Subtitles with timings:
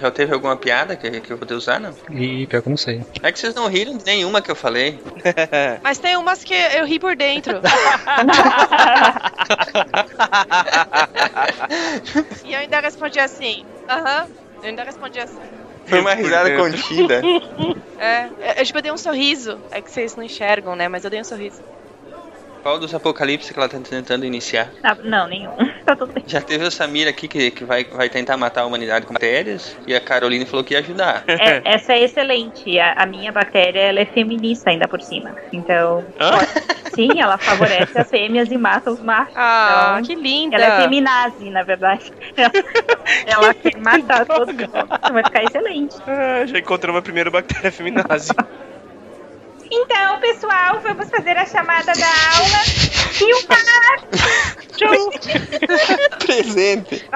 [0.00, 1.94] Já teve alguma piada que, que eu vou poder usar, não?
[2.10, 3.02] E pior que eu não sei.
[3.22, 4.98] É que vocês não riram de nenhuma que eu falei.
[5.84, 7.60] Mas tem umas que eu ri por dentro.
[12.44, 13.66] e eu ainda respondi assim.
[13.88, 14.26] Aham.
[14.62, 15.42] Eu ainda respondi assim.
[15.86, 17.20] Foi uma risada contida.
[18.02, 19.62] É, eu, eu, tipo, eu dei um sorriso.
[19.70, 20.88] É que vocês não enxergam, né?
[20.88, 21.62] Mas eu dei um sorriso.
[22.62, 24.72] Qual dos apocalipse que ela tá tentando iniciar?
[24.82, 25.52] Não, não nenhum.
[25.90, 26.22] Tá tudo bem.
[26.24, 29.76] Já teve o Samir aqui que, que vai, vai tentar matar a humanidade com bactérias
[29.88, 31.24] e a Caroline falou que ia ajudar.
[31.26, 32.78] É, essa é excelente.
[32.78, 35.34] A, a, minha bactéria ela é feminista ainda por cima.
[35.52, 39.34] Então, pode, sim, ela favorece as fêmeas e mata os machos.
[39.34, 40.54] Ah, então, que linda!
[40.54, 42.12] Ela é feminazi, na verdade.
[42.36, 42.52] Ela,
[43.26, 44.70] ela quer matar todo mundo.
[45.12, 45.96] Vai ficar excelente.
[46.06, 48.30] Ah, já encontramos a primeira bactéria feminazi.
[49.70, 52.58] Então, pessoal, vamos fazer a chamada da aula.
[53.12, 54.00] Filmar!
[56.18, 57.08] Presente.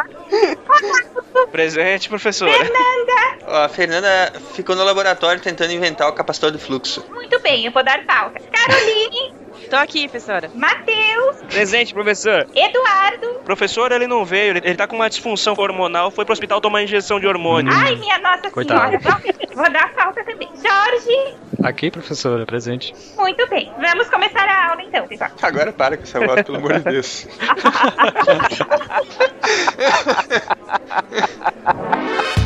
[1.51, 2.53] Presente, professora.
[2.53, 3.39] Fernanda!
[3.47, 7.05] Ó, a Fernanda ficou no laboratório tentando inventar o capacitor de fluxo.
[7.11, 8.41] Muito bem, eu vou dar pauta.
[8.53, 9.44] Caroline!
[9.75, 10.49] Tô aqui, professora.
[10.55, 11.43] Matheus!
[11.51, 12.47] Presente, professor.
[12.55, 13.41] Eduardo!
[13.45, 16.85] Professor, ele não veio, ele, ele tá com uma disfunção hormonal, foi pro hospital tomar
[16.85, 17.73] injeção de hormônio.
[17.75, 18.97] Ai, minha Nossa Coitado.
[19.03, 19.21] Senhora!
[19.53, 20.49] Vou dar pauta também.
[20.55, 21.35] Jorge!
[21.65, 22.95] Aqui, professora, presente.
[23.17, 23.73] Muito bem.
[23.81, 25.33] Vamos começar a aula então, pessoal.
[25.43, 27.27] Agora para com essa voz, pelo amor de Deus.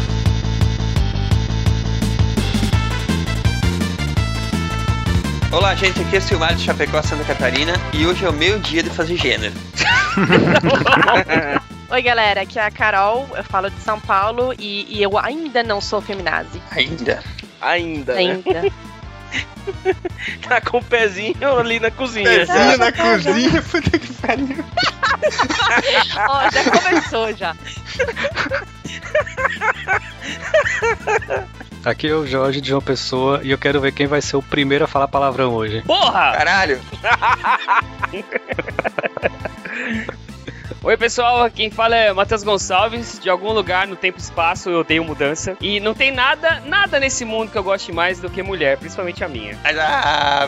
[5.51, 8.83] Olá, gente, aqui é Silmar de Chapecó, Santa Catarina, e hoje é o meu dia
[8.83, 9.55] de fazer gênero.
[11.91, 15.63] Oi, galera, aqui é a Carol, eu falo de São Paulo e, e eu ainda
[15.63, 16.61] não sou feminazi.
[16.71, 17.23] Ainda.
[17.63, 18.21] Ainda, né?
[18.21, 18.73] Ainda.
[20.49, 22.25] Tá com o pezinho ali na cozinha.
[22.25, 24.65] Pezinho na cozinha, puta que pariu.
[26.29, 27.55] Ó, já começou já.
[31.89, 34.42] Aqui é o Jorge de João Pessoa e eu quero ver quem vai ser o
[34.42, 35.81] primeiro a falar palavrão hoje.
[35.86, 36.32] Porra!
[36.32, 36.78] Caralho.
[40.84, 43.19] Oi pessoal, quem fala é Matheus Gonçalves.
[43.19, 45.56] De algum lugar no tempo e espaço eu odeio mudança.
[45.62, 49.25] E não tem nada, nada nesse mundo que eu goste mais do que mulher, principalmente
[49.25, 49.59] a minha.
[49.65, 50.47] Ah.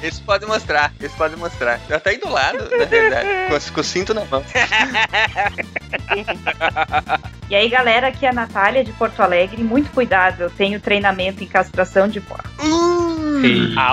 [0.00, 1.78] Eles podem mostrar, eles podem mostrar.
[1.86, 3.28] Já tá aí do lado, na verdade.
[3.50, 4.42] Com, com o cinto na mão.
[7.50, 9.62] E aí, galera, aqui é a Natália de Porto Alegre.
[9.62, 12.48] Muito cuidado, eu tenho treinamento em castração de porco.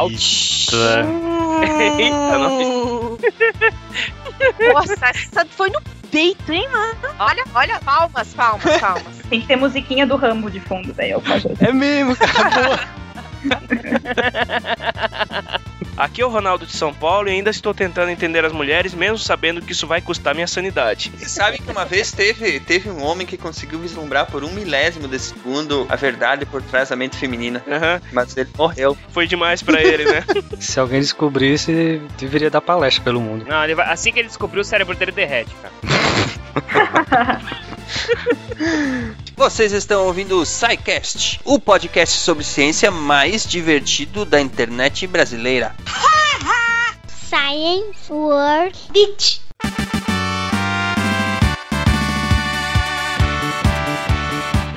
[0.01, 0.75] Ouch!
[1.97, 3.17] Eita, não
[4.73, 7.16] Nossa, essa foi no peito, hein, mano?
[7.17, 9.17] Olha, olha, palmas, palmas, palmas.
[9.29, 11.23] Tem que ter musiquinha do Rambo de fundo, daí eu.
[11.61, 12.79] É mesmo, cara.
[15.97, 19.17] Aqui é o Ronaldo de São Paulo e ainda estou tentando entender as mulheres, mesmo
[19.17, 21.11] sabendo que isso vai custar minha sanidade.
[21.17, 25.07] Você sabe que uma vez teve, teve um homem que conseguiu vislumbrar por um milésimo
[25.07, 27.63] de segundo a verdade por trás da mente feminina.
[27.67, 28.97] Aham, Mas ele morreu.
[29.09, 30.23] foi demais pra ele, né?
[30.59, 33.45] Se alguém descobrisse, deveria dar palestra pelo mundo.
[33.47, 35.73] Não, ele vai- assim que ele descobriu, o cérebro dele derrete, cara.
[39.35, 45.75] Vocês estão ouvindo o SciCast, o podcast sobre ciência mais divertido da internet brasileira.
[47.29, 49.41] Science World Beach.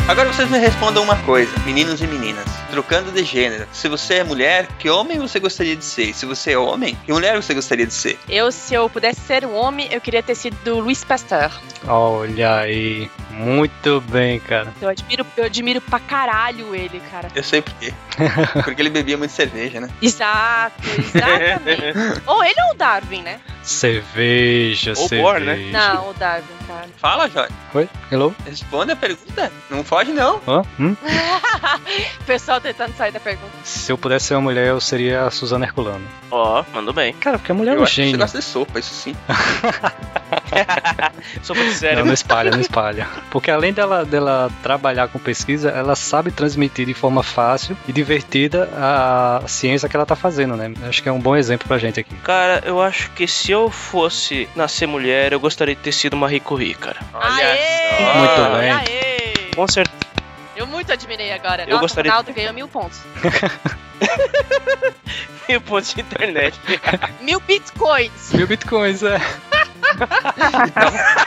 [0.09, 3.67] Agora vocês me respondam uma coisa, meninos e meninas, trocando de gênero.
[3.73, 6.15] Se você é mulher, que homem você gostaria de ser?
[6.15, 8.19] Se você é homem, que mulher você gostaria de ser?
[8.29, 11.51] Eu, se eu pudesse ser um homem, eu queria ter sido Luiz Pasteur.
[11.87, 13.11] Olha aí.
[13.31, 14.73] Muito bem, cara.
[14.81, 17.29] Eu admiro, eu admiro pra caralho ele, cara.
[17.35, 17.95] Eu sei por quê.
[18.65, 19.89] Porque ele bebia muito cerveja, né?
[20.03, 22.21] Exato, exatamente.
[22.27, 23.41] ou ele ou o Darwin, né?
[23.63, 25.23] Cerveja, Ou cerveja.
[25.23, 25.57] Bor, né?
[25.71, 26.89] Não, o Darwin, cara.
[26.97, 27.55] Fala, Jorge.
[27.75, 27.89] Oi?
[28.11, 28.35] Hello?
[28.45, 29.53] Responde a pergunta.
[29.71, 30.41] Não foge, não.
[30.49, 30.63] Hã?
[30.81, 30.97] Hum?
[32.19, 32.25] o
[32.59, 33.53] pessoal tentando sair da pergunta.
[33.65, 36.05] Se eu pudesse ser uma mulher, eu seria a Suzana Herculano.
[36.31, 37.13] Ó, mandou bem.
[37.15, 38.19] Cara, porque a mulher é Eu um acho que você gênio.
[38.19, 39.15] gosta de sopa, isso sim.
[41.43, 42.07] Sopa de Não, cérebro.
[42.07, 43.07] não espalha, não espalha.
[43.31, 48.69] Porque além dela, dela trabalhar com pesquisa, ela sabe transmitir de forma fácil e divertida
[48.75, 50.73] a ciência que ela tá fazendo, né?
[50.89, 52.15] Acho que é um bom exemplo pra gente aqui.
[52.25, 56.41] Cara, eu acho que se eu fosse nascer mulher, eu gostaria de ter sido Marie
[56.41, 56.99] Curie, cara.
[57.15, 58.19] Aê!
[58.19, 58.71] Muito bem.
[58.71, 59.33] Aê!
[59.55, 59.99] Com certeza.
[60.59, 61.63] Eu muito admirei agora.
[61.63, 63.01] Eu Nossa, gostaria- o Ronaldo ganhou mil pontos.
[65.49, 66.59] Mil pontos de internet.
[67.23, 68.33] Mil bitcoins.
[68.33, 69.19] Mil bitcoins, é.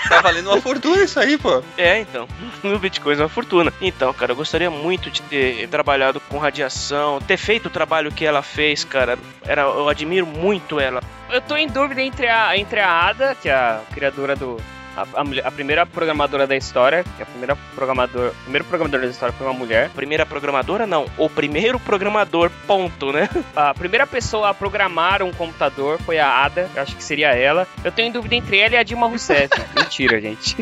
[0.09, 1.63] Tá valendo uma fortuna isso aí, pô.
[1.77, 2.27] É, então.
[2.61, 3.73] No Bitcoin é uma fortuna.
[3.81, 8.23] Então, cara, eu gostaria muito de ter trabalhado com radiação, ter feito o trabalho que
[8.25, 9.17] ela fez, cara.
[9.43, 11.01] Era, eu admiro muito ela.
[11.29, 14.61] Eu tô em dúvida entre a, entre a Ada, que é a criadora do,
[14.95, 18.65] A, a, mulher- a primeira programadora da história, que é a primeira programador, o primeiro
[18.65, 19.89] programador da história foi uma mulher.
[19.91, 21.05] Primeira programadora, não.
[21.17, 23.29] O primeiro programador, ponto, né?
[23.55, 27.67] A primeira pessoa a programar um computador foi a Ada, eu acho que seria ela.
[27.83, 29.49] Eu tenho dúvida entre ela e a Dilma Rousseff.
[29.75, 30.55] Mentira, gente.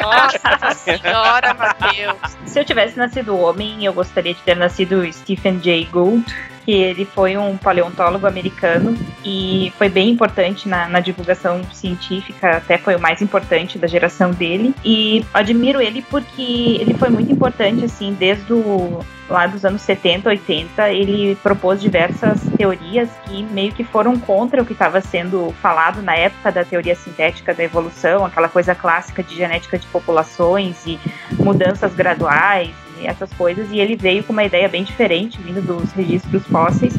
[0.00, 2.16] Nossa senhora, Matheus.
[2.46, 6.24] Se eu tivesse nascido homem, eu gostaria de ter nascido Stephen Jay Gould,
[6.66, 12.76] que ele foi um paleontólogo americano e foi bem importante na, na divulgação científica, até
[12.76, 14.74] foi o mais importante da geração dele.
[14.84, 18.98] E admiro ele porque ele foi muito importante, assim, desde o,
[19.30, 24.66] lá dos anos 70, 80, ele propôs diversas teorias que meio que foram contra o
[24.66, 29.36] que estava sendo falado na época da teoria sintética da evolução, aquela coisa clássica de
[29.36, 30.98] genética de populações e
[31.38, 32.74] mudanças graduais
[33.04, 36.94] essas coisas, e ele veio com uma ideia bem diferente, vindo dos registros fósseis,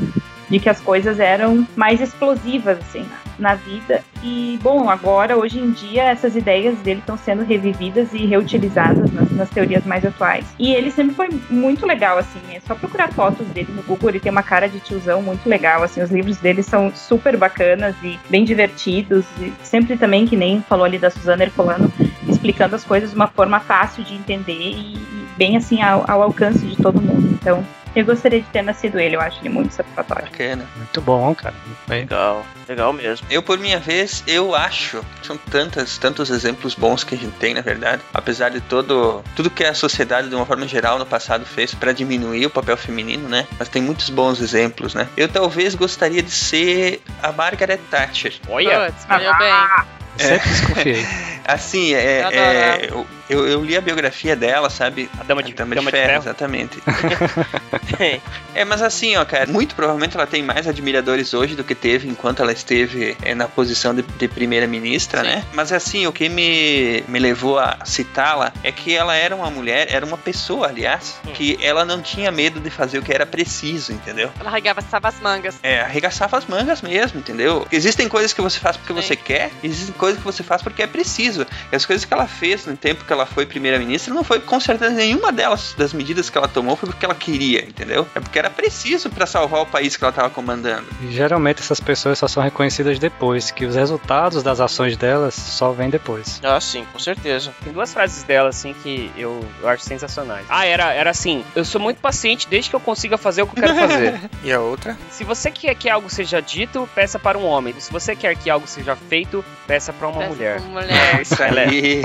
[0.50, 3.06] de que as coisas eram mais explosivas, assim,
[3.38, 4.04] na, vida.
[4.24, 9.32] E, bom, agora, hoje em dia, essas ideias dele estão sendo revividas e reutilizadas nas,
[9.32, 10.46] nas teorias mais atuais.
[10.58, 14.20] E ele sempre foi muito legal, assim, é só procurar fotos dele no Google, ele
[14.20, 18.20] tem uma cara de tiozão muito legal, assim, os livros dele são super bacanas e
[18.30, 21.92] bem divertidos, e sempre também, que nem falou ali da Suzana Ercolano,
[22.30, 26.24] explicando as coisas de uma forma fácil de entender e, e bem, assim, ao, ao
[26.24, 27.28] alcance de todo mundo.
[27.34, 27.66] Então,
[27.98, 30.26] eu gostaria de ter nascido ele, eu acho ele muito satisfatório.
[30.26, 30.68] Bacana.
[30.76, 31.56] Muito bom, cara.
[31.66, 32.02] Muito bem.
[32.02, 33.26] Legal, legal mesmo.
[33.28, 37.36] Eu, por minha vez, eu acho que são tantas, tantos exemplos bons que a gente
[37.38, 38.04] tem, na verdade.
[38.14, 41.92] Apesar de todo, tudo que a sociedade, de uma forma geral, no passado fez para
[41.92, 43.48] diminuir o papel feminino, né?
[43.58, 45.08] Mas tem muitos bons exemplos, né?
[45.18, 48.36] Eu talvez gostaria de ser a Margaret Thatcher.
[48.48, 49.98] Olha, Putz, valeu bem.
[50.18, 51.06] Sempre desconfiei.
[51.48, 55.10] Assim, é, Eu é, adoro eu, eu, eu li a biografia dela, sabe?
[55.20, 56.82] a dama de, A Dama, dama de, ferro, exatamente.
[58.54, 62.08] é, mas assim, ó, cara, muito provavelmente ela tem mais admiradores hoje do que teve
[62.08, 65.44] enquanto ela esteve é, na posição de, de primeira-ministra, né?
[65.54, 69.88] Mas assim, o que me, me levou a citá-la é que ela era uma mulher,
[69.90, 73.92] era uma pessoa, aliás, que ela não tinha medo de fazer o que era preciso,
[73.92, 74.32] entendeu?
[74.40, 75.56] Ela arregaçava as mangas.
[75.64, 77.68] É, arregaçava as mangas mesmo, entendeu?
[77.72, 79.02] Existem coisas que você faz porque Sim.
[79.02, 81.46] você quer, existem coisas que você faz porque é preciso.
[81.72, 84.60] E as coisas que ela fez no tempo que ela foi primeira-ministra não foi com
[84.60, 88.08] certeza nenhuma delas, das medidas que ela tomou, foi porque ela queria, entendeu?
[88.16, 90.86] É porque era preciso pra salvar o país que ela tava comandando.
[91.02, 95.72] E geralmente essas pessoas só são reconhecidas depois, que os resultados das ações delas só
[95.72, 96.40] vêm depois.
[96.44, 97.52] Ah, sim, com certeza.
[97.64, 100.46] Tem duas frases dela, assim, que eu, eu acho sensacionais.
[100.50, 103.60] Ah, era, era assim: eu sou muito paciente desde que eu consiga fazer o que
[103.60, 104.22] eu quero fazer.
[104.44, 104.98] E a outra?
[105.10, 107.74] Se você quer que algo seja dito, peça para um homem.
[107.80, 110.62] Se você quer que algo seja feito, peça para uma Peça mulher.
[110.62, 111.22] pra uma mulher.
[111.26, 112.02] Isso é- aí.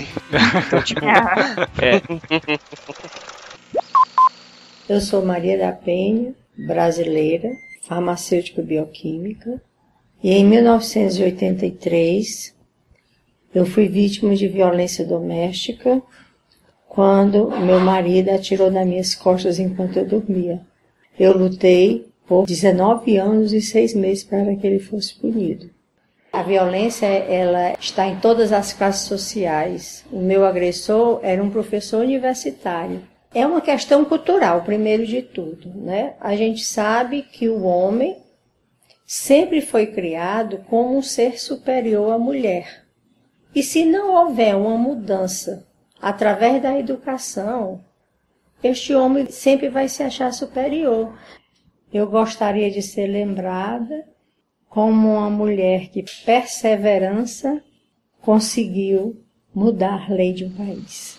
[0.66, 1.04] Então, tipo,
[1.80, 2.00] é,
[4.88, 7.50] Eu sou Maria da Penha, brasileira,
[7.86, 9.60] farmacêutica bioquímica,
[10.22, 12.54] e em 1983
[13.54, 16.00] eu fui vítima de violência doméstica
[16.88, 20.60] quando meu marido atirou nas minhas costas enquanto eu dormia.
[21.18, 25.70] Eu lutei por 19 anos e 6 meses para que ele fosse punido.
[26.32, 30.02] A violência, ela está em todas as classes sociais.
[30.10, 33.02] O meu agressor era um professor universitário.
[33.34, 36.14] É uma questão cultural, primeiro de tudo, né?
[36.18, 38.16] A gente sabe que o homem
[39.06, 42.82] sempre foi criado como um ser superior à mulher.
[43.54, 45.66] E se não houver uma mudança
[46.00, 47.84] através da educação,
[48.64, 51.12] este homem sempre vai se achar superior.
[51.92, 54.11] Eu gostaria de ser lembrada
[54.72, 57.62] como uma mulher que perseverança
[58.22, 59.22] conseguiu
[59.54, 61.18] mudar a lei de um país.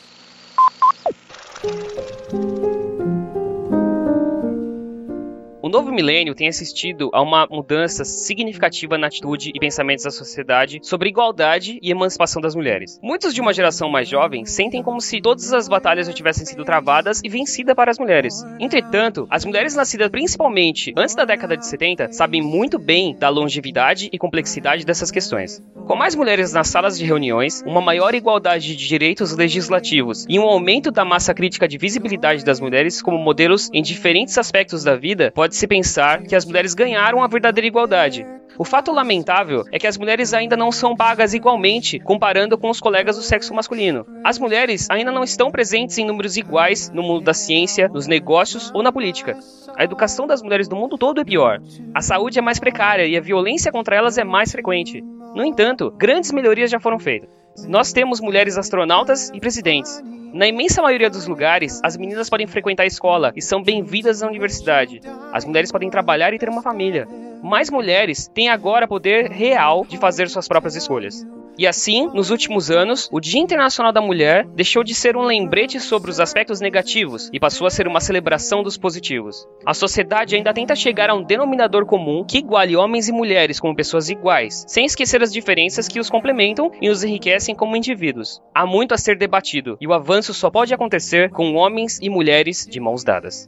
[5.73, 11.09] Novo milênio tem assistido a uma mudança significativa na atitude e pensamentos da sociedade sobre
[11.09, 12.99] igualdade e emancipação das mulheres.
[13.01, 16.63] Muitos de uma geração mais jovem sentem como se todas as batalhas já tivessem sido
[16.63, 18.45] travadas e vencidas para as mulheres.
[18.59, 24.09] Entretanto, as mulheres nascidas principalmente antes da década de 70 sabem muito bem da longevidade
[24.13, 25.59] e complexidade dessas questões.
[25.87, 30.43] Com mais mulheres nas salas de reuniões, uma maior igualdade de direitos legislativos e um
[30.43, 35.31] aumento da massa crítica de visibilidade das mulheres como modelos em diferentes aspectos da vida,
[35.63, 38.25] pode-se pensar que as mulheres ganharam a verdadeira igualdade.
[38.57, 42.79] O fato lamentável é que as mulheres ainda não são pagas igualmente comparando com os
[42.79, 44.05] colegas do sexo masculino.
[44.23, 48.71] As mulheres ainda não estão presentes em números iguais no mundo da ciência, nos negócios
[48.73, 49.37] ou na política.
[49.75, 51.59] A educação das mulheres no mundo todo é pior.
[51.95, 55.01] A saúde é mais precária e a violência contra elas é mais frequente.
[55.35, 57.42] No entanto, grandes melhorias já foram feitas.
[57.67, 60.01] Nós temos mulheres astronautas e presidentes.
[60.33, 64.27] Na imensa maioria dos lugares, as meninas podem frequentar a escola e são bem-vindas à
[64.27, 64.99] universidade.
[65.31, 67.07] As mulheres podem trabalhar e ter uma família.
[67.43, 71.23] Mais mulheres têm agora poder real de fazer suas próprias escolhas.
[71.57, 75.79] E assim, nos últimos anos, o Dia Internacional da Mulher deixou de ser um lembrete
[75.79, 79.47] sobre os aspectos negativos e passou a ser uma celebração dos positivos.
[79.65, 83.75] A sociedade ainda tenta chegar a um denominador comum que iguale homens e mulheres como
[83.75, 88.41] pessoas iguais, sem esquecer as diferenças que os complementam e os enriquecem como indivíduos.
[88.53, 92.65] Há muito a ser debatido e o avanço só pode acontecer com homens e mulheres
[92.67, 93.47] de mãos dadas.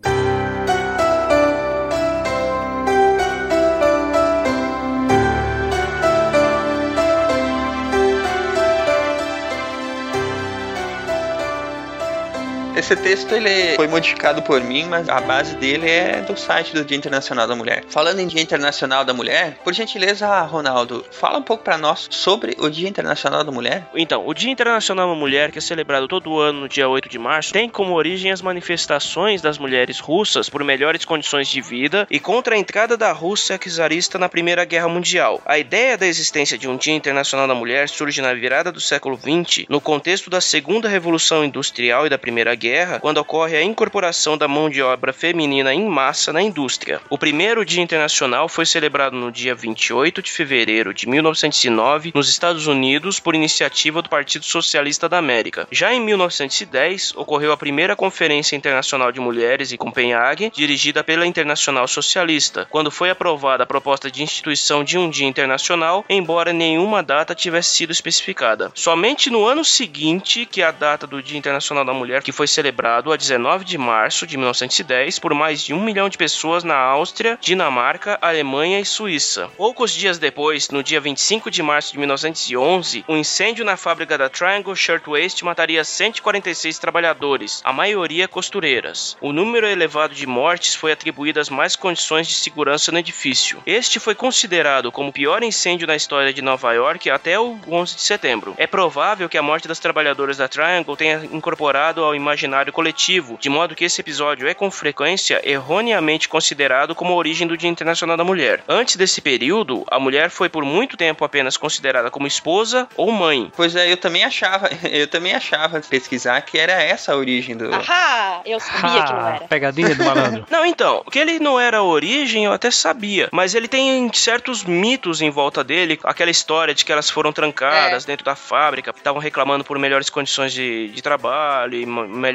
[12.75, 16.83] Esse texto ele foi modificado por mim, mas a base dele é do site do
[16.83, 17.85] Dia Internacional da Mulher.
[17.87, 22.53] Falando em Dia Internacional da Mulher, por gentileza, Ronaldo, fala um pouco para nós sobre
[22.59, 23.87] o Dia Internacional da Mulher.
[23.95, 27.17] Então, o Dia Internacional da Mulher, que é celebrado todo ano no dia 8 de
[27.17, 32.19] março, tem como origem as manifestações das mulheres russas por melhores condições de vida e
[32.19, 35.41] contra a entrada da Rússia czarista na Primeira Guerra Mundial.
[35.45, 39.17] A ideia da existência de um Dia Internacional da Mulher surge na virada do século
[39.17, 43.63] XX, no contexto da Segunda Revolução Industrial e da Primeira Guerra Guerra, quando ocorre a
[43.63, 46.99] incorporação da mão de obra feminina em massa na indústria.
[47.11, 52.65] O primeiro Dia Internacional foi celebrado no dia 28 de fevereiro de 1909 nos Estados
[52.65, 55.67] Unidos por iniciativa do Partido Socialista da América.
[55.71, 61.87] Já em 1910 ocorreu a primeira Conferência Internacional de Mulheres em Copenhague, dirigida pela Internacional
[61.87, 67.35] Socialista, quando foi aprovada a proposta de instituição de um Dia Internacional, embora nenhuma data
[67.35, 68.71] tivesse sido especificada.
[68.73, 73.11] Somente no ano seguinte que a data do Dia Internacional da Mulher, que foi celebrado
[73.11, 77.37] a 19 de março de 1910 por mais de um milhão de pessoas na Áustria,
[77.41, 79.49] Dinamarca, Alemanha e Suíça.
[79.57, 84.29] Poucos dias depois, no dia 25 de março de 1911, um incêndio na fábrica da
[84.29, 89.17] Triangle Shirtwaist mataria 146 trabalhadores, a maioria costureiras.
[89.19, 93.61] O número elevado de mortes foi atribuído às más condições de segurança no edifício.
[93.65, 97.95] Este foi considerado como o pior incêndio na história de Nova York até o 11
[97.95, 98.53] de setembro.
[98.57, 103.37] É provável que a morte das trabalhadoras da Triangle tenha incorporado ao imaginário imaginário coletivo,
[103.39, 107.69] de modo que esse episódio é com frequência erroneamente considerado como a origem do Dia
[107.69, 108.63] Internacional da Mulher.
[108.67, 113.51] Antes desse período, a mulher foi por muito tempo apenas considerada como esposa ou mãe.
[113.55, 117.73] Pois é, eu também achava, eu também achava pesquisar que era essa a origem do.
[117.73, 118.41] Ahá!
[118.45, 119.47] Eu sabia que não era.
[119.47, 120.45] Pegadinha do malandro.
[120.55, 123.29] Não, então, que ele não era a origem, eu até sabia.
[123.31, 125.99] Mas ele tem certos mitos em volta dele.
[126.03, 128.07] Aquela história de que elas foram trancadas É.
[128.07, 131.85] dentro da fábrica, estavam reclamando por melhores condições de, de trabalho e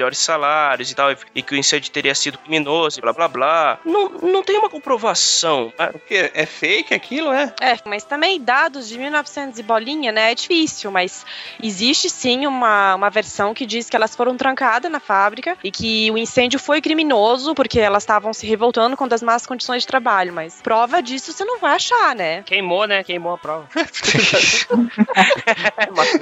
[0.00, 3.78] melhores salários e tal, e que o incêndio teria sido criminoso e blá blá blá.
[3.84, 5.70] Não, não tem uma comprovação.
[5.92, 7.52] Porque é fake aquilo, é?
[7.60, 10.32] É, mas também dados de 1900 e bolinha, né?
[10.32, 11.26] É difícil, mas
[11.62, 16.10] existe sim uma, uma versão que diz que elas foram trancadas na fábrica e que
[16.10, 20.32] o incêndio foi criminoso porque elas estavam se revoltando contra as más condições de trabalho.
[20.32, 22.42] Mas prova disso você não vai achar, né?
[22.44, 23.04] Queimou, né?
[23.04, 23.68] Queimou a prova.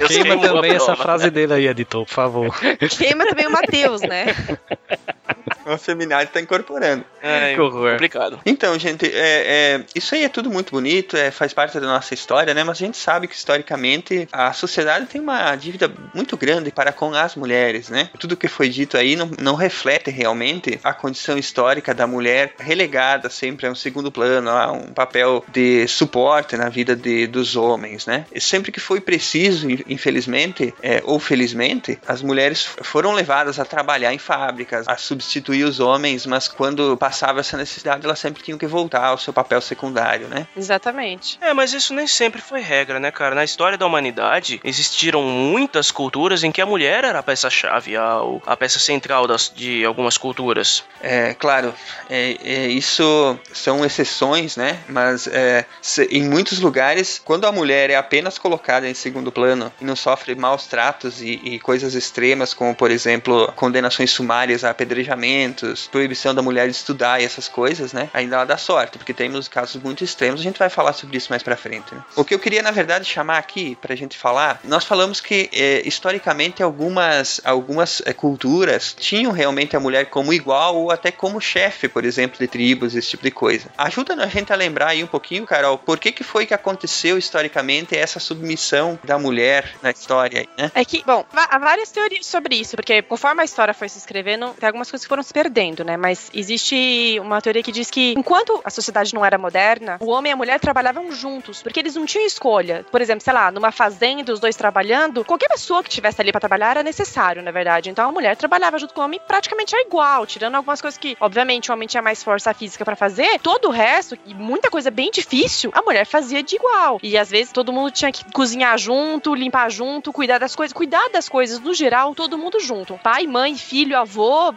[0.07, 1.03] Queima também essa prova.
[1.03, 2.59] frase dele aí, editor, por favor.
[2.97, 4.25] Queima também o Matheus, né?
[5.65, 7.03] O feminado tá incorporando.
[7.21, 7.91] É, Que horror.
[7.91, 8.39] complicado.
[8.45, 12.13] Então, gente, é, é, isso aí é tudo muito bonito, é, faz parte da nossa
[12.13, 12.63] história, né?
[12.63, 17.13] Mas a gente sabe que historicamente a sociedade tem uma dívida muito grande para com
[17.13, 18.09] as mulheres, né?
[18.19, 23.29] Tudo que foi dito aí não, não reflete realmente a condição histórica da mulher relegada
[23.29, 28.05] sempre a um segundo plano, a um papel de suporte na vida de, dos homens,
[28.07, 28.25] né?
[28.33, 33.65] E sempre que foi preciso, in- infelizmente, é, ou felizmente, as mulheres foram levadas a
[33.65, 38.57] trabalhar em fábricas, a substituir os homens, mas quando passava essa necessidade, elas sempre tinham
[38.57, 40.47] que voltar ao seu papel secundário, né?
[40.55, 41.37] Exatamente.
[41.41, 43.35] É, mas isso nem sempre foi regra, né, cara?
[43.35, 48.19] Na história da humanidade, existiram muitas culturas em que a mulher era a peça-chave, a,
[48.45, 50.83] a peça central das, de algumas culturas.
[51.01, 51.73] É, claro,
[52.09, 54.79] é, é, isso são exceções, né?
[54.87, 59.71] Mas é, se- em muitos lugares, quando a mulher é apenas colocada em segundo plano
[59.81, 64.73] e não sofre maus tratos e, e coisas extremas, como por exemplo condenações sumárias a
[65.09, 68.09] apedrejamentos, proibição da mulher de estudar e essas coisas, né?
[68.13, 70.39] Ainda ela dá sorte, porque temos casos muito extremos.
[70.39, 71.93] A gente vai falar sobre isso mais pra frente.
[71.93, 72.01] Né?
[72.15, 75.87] O que eu queria, na verdade, chamar aqui pra gente falar, nós falamos que é,
[75.87, 81.87] historicamente algumas, algumas é, culturas tinham realmente a mulher como igual ou até como chefe,
[81.87, 83.69] por exemplo, de tribos, esse tipo de coisa.
[83.77, 87.17] Ajuda a gente a lembrar aí um pouquinho, Carol, por que, que foi que aconteceu
[87.17, 90.71] historicamente essa submissão da mulher na história, né?
[90.75, 94.53] É que, bom, há várias teorias sobre isso, porque conforme a história foi se escrevendo,
[94.59, 95.97] tem algumas coisas que foram se perdendo, né?
[95.97, 100.31] Mas existe uma teoria que diz que enquanto a sociedade não era moderna, o homem
[100.31, 102.85] e a mulher trabalhavam juntos, porque eles não tinham escolha.
[102.91, 106.39] Por exemplo, sei lá, numa fazenda, os dois trabalhando, qualquer pessoa que tivesse ali para
[106.39, 107.89] trabalhar era necessário, na verdade.
[107.89, 111.15] Então a mulher trabalhava junto com o homem praticamente é igual, tirando algumas coisas que,
[111.19, 114.91] obviamente, o homem tinha mais força física para fazer, todo o resto, e muita coisa
[114.91, 116.99] bem difícil, a mulher fazia de igual.
[117.01, 121.09] E às vezes todo mundo tinha que cozinhar junto, limpar junto, cuidar das coisas, cuidar
[121.11, 122.97] das coisas no geral, todo mundo junto.
[123.03, 124.53] Pai, mãe, filho, avô,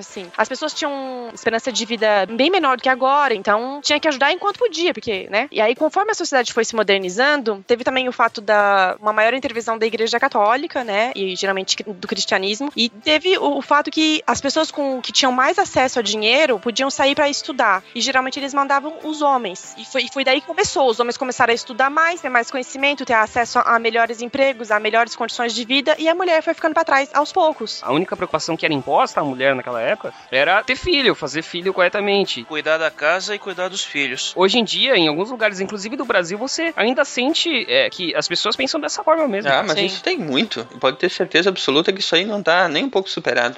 [0.00, 0.30] assim.
[0.36, 4.32] As pessoas tinham esperança de vida bem menor do que agora, então tinha que ajudar
[4.32, 5.48] enquanto podia, porque, né?
[5.50, 9.34] E aí, conforme a sociedade foi se modernizando, teve também o fato da uma maior
[9.34, 11.12] intervenção da Igreja Católica, né?
[11.14, 12.70] E geralmente do cristianismo.
[12.76, 16.58] E teve o, o fato que as pessoas com que tinham mais acesso a dinheiro
[16.58, 17.82] podiam sair para estudar.
[17.94, 19.74] E geralmente eles mandavam os homens.
[19.78, 20.88] E foi, foi daí que começou.
[20.88, 24.70] Os homens começaram a estudar mais, ter mais conhecimento, ter acesso a, a melhores empregos,
[24.70, 25.96] a melhores condições de vida.
[25.98, 27.82] E a mulher foi ficando para trás aos poucos.
[27.82, 31.74] A única preocupação que era imposta à mulher naquela época era ter filho, fazer filho
[31.74, 32.44] corretamente.
[32.44, 34.32] Cuidar da casa e cuidar dos filhos.
[34.36, 38.28] Hoje em dia, em alguns lugares, inclusive do Brasil, você ainda sente é, que as
[38.28, 39.50] pessoas pensam dessa forma mesmo.
[39.50, 39.86] Ah, mas Sim.
[39.86, 40.64] isso tem muito.
[40.78, 43.56] Pode ter certeza absoluta que isso aí não tá nem um pouco superado.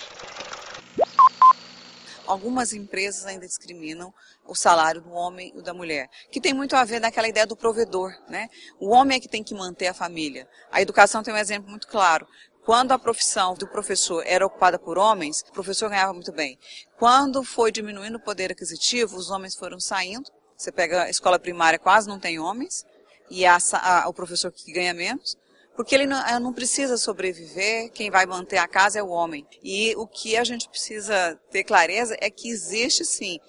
[2.26, 4.12] algumas empresas ainda discriminam
[4.47, 7.47] o salário do homem e o da mulher, que tem muito a ver naquela ideia
[7.47, 8.49] do provedor, né?
[8.81, 10.49] O homem é que tem que manter a família.
[10.73, 12.26] A educação tem um exemplo muito claro.
[12.64, 16.59] Quando a profissão do professor era ocupada por homens, o professor ganhava muito bem.
[16.99, 20.30] Quando foi diminuindo o poder aquisitivo, os homens foram saindo.
[20.56, 22.87] Você pega a escola primária, quase não tem homens,
[23.28, 25.37] e a, a, o professor que ganha menos.
[25.76, 29.47] Porque ele não, não, precisa sobreviver, quem vai manter a casa é o homem.
[29.62, 33.40] E o que a gente precisa ter clareza é que existe sim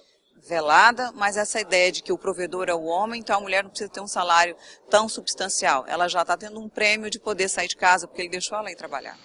[0.46, 3.70] velada, mas essa ideia de que o provedor é o homem, então a mulher não
[3.70, 4.56] precisa ter um salário
[4.88, 5.84] tão substancial.
[5.88, 8.70] Ela já está tendo um prêmio de poder sair de casa porque ele deixou ela
[8.70, 9.18] ir trabalhar.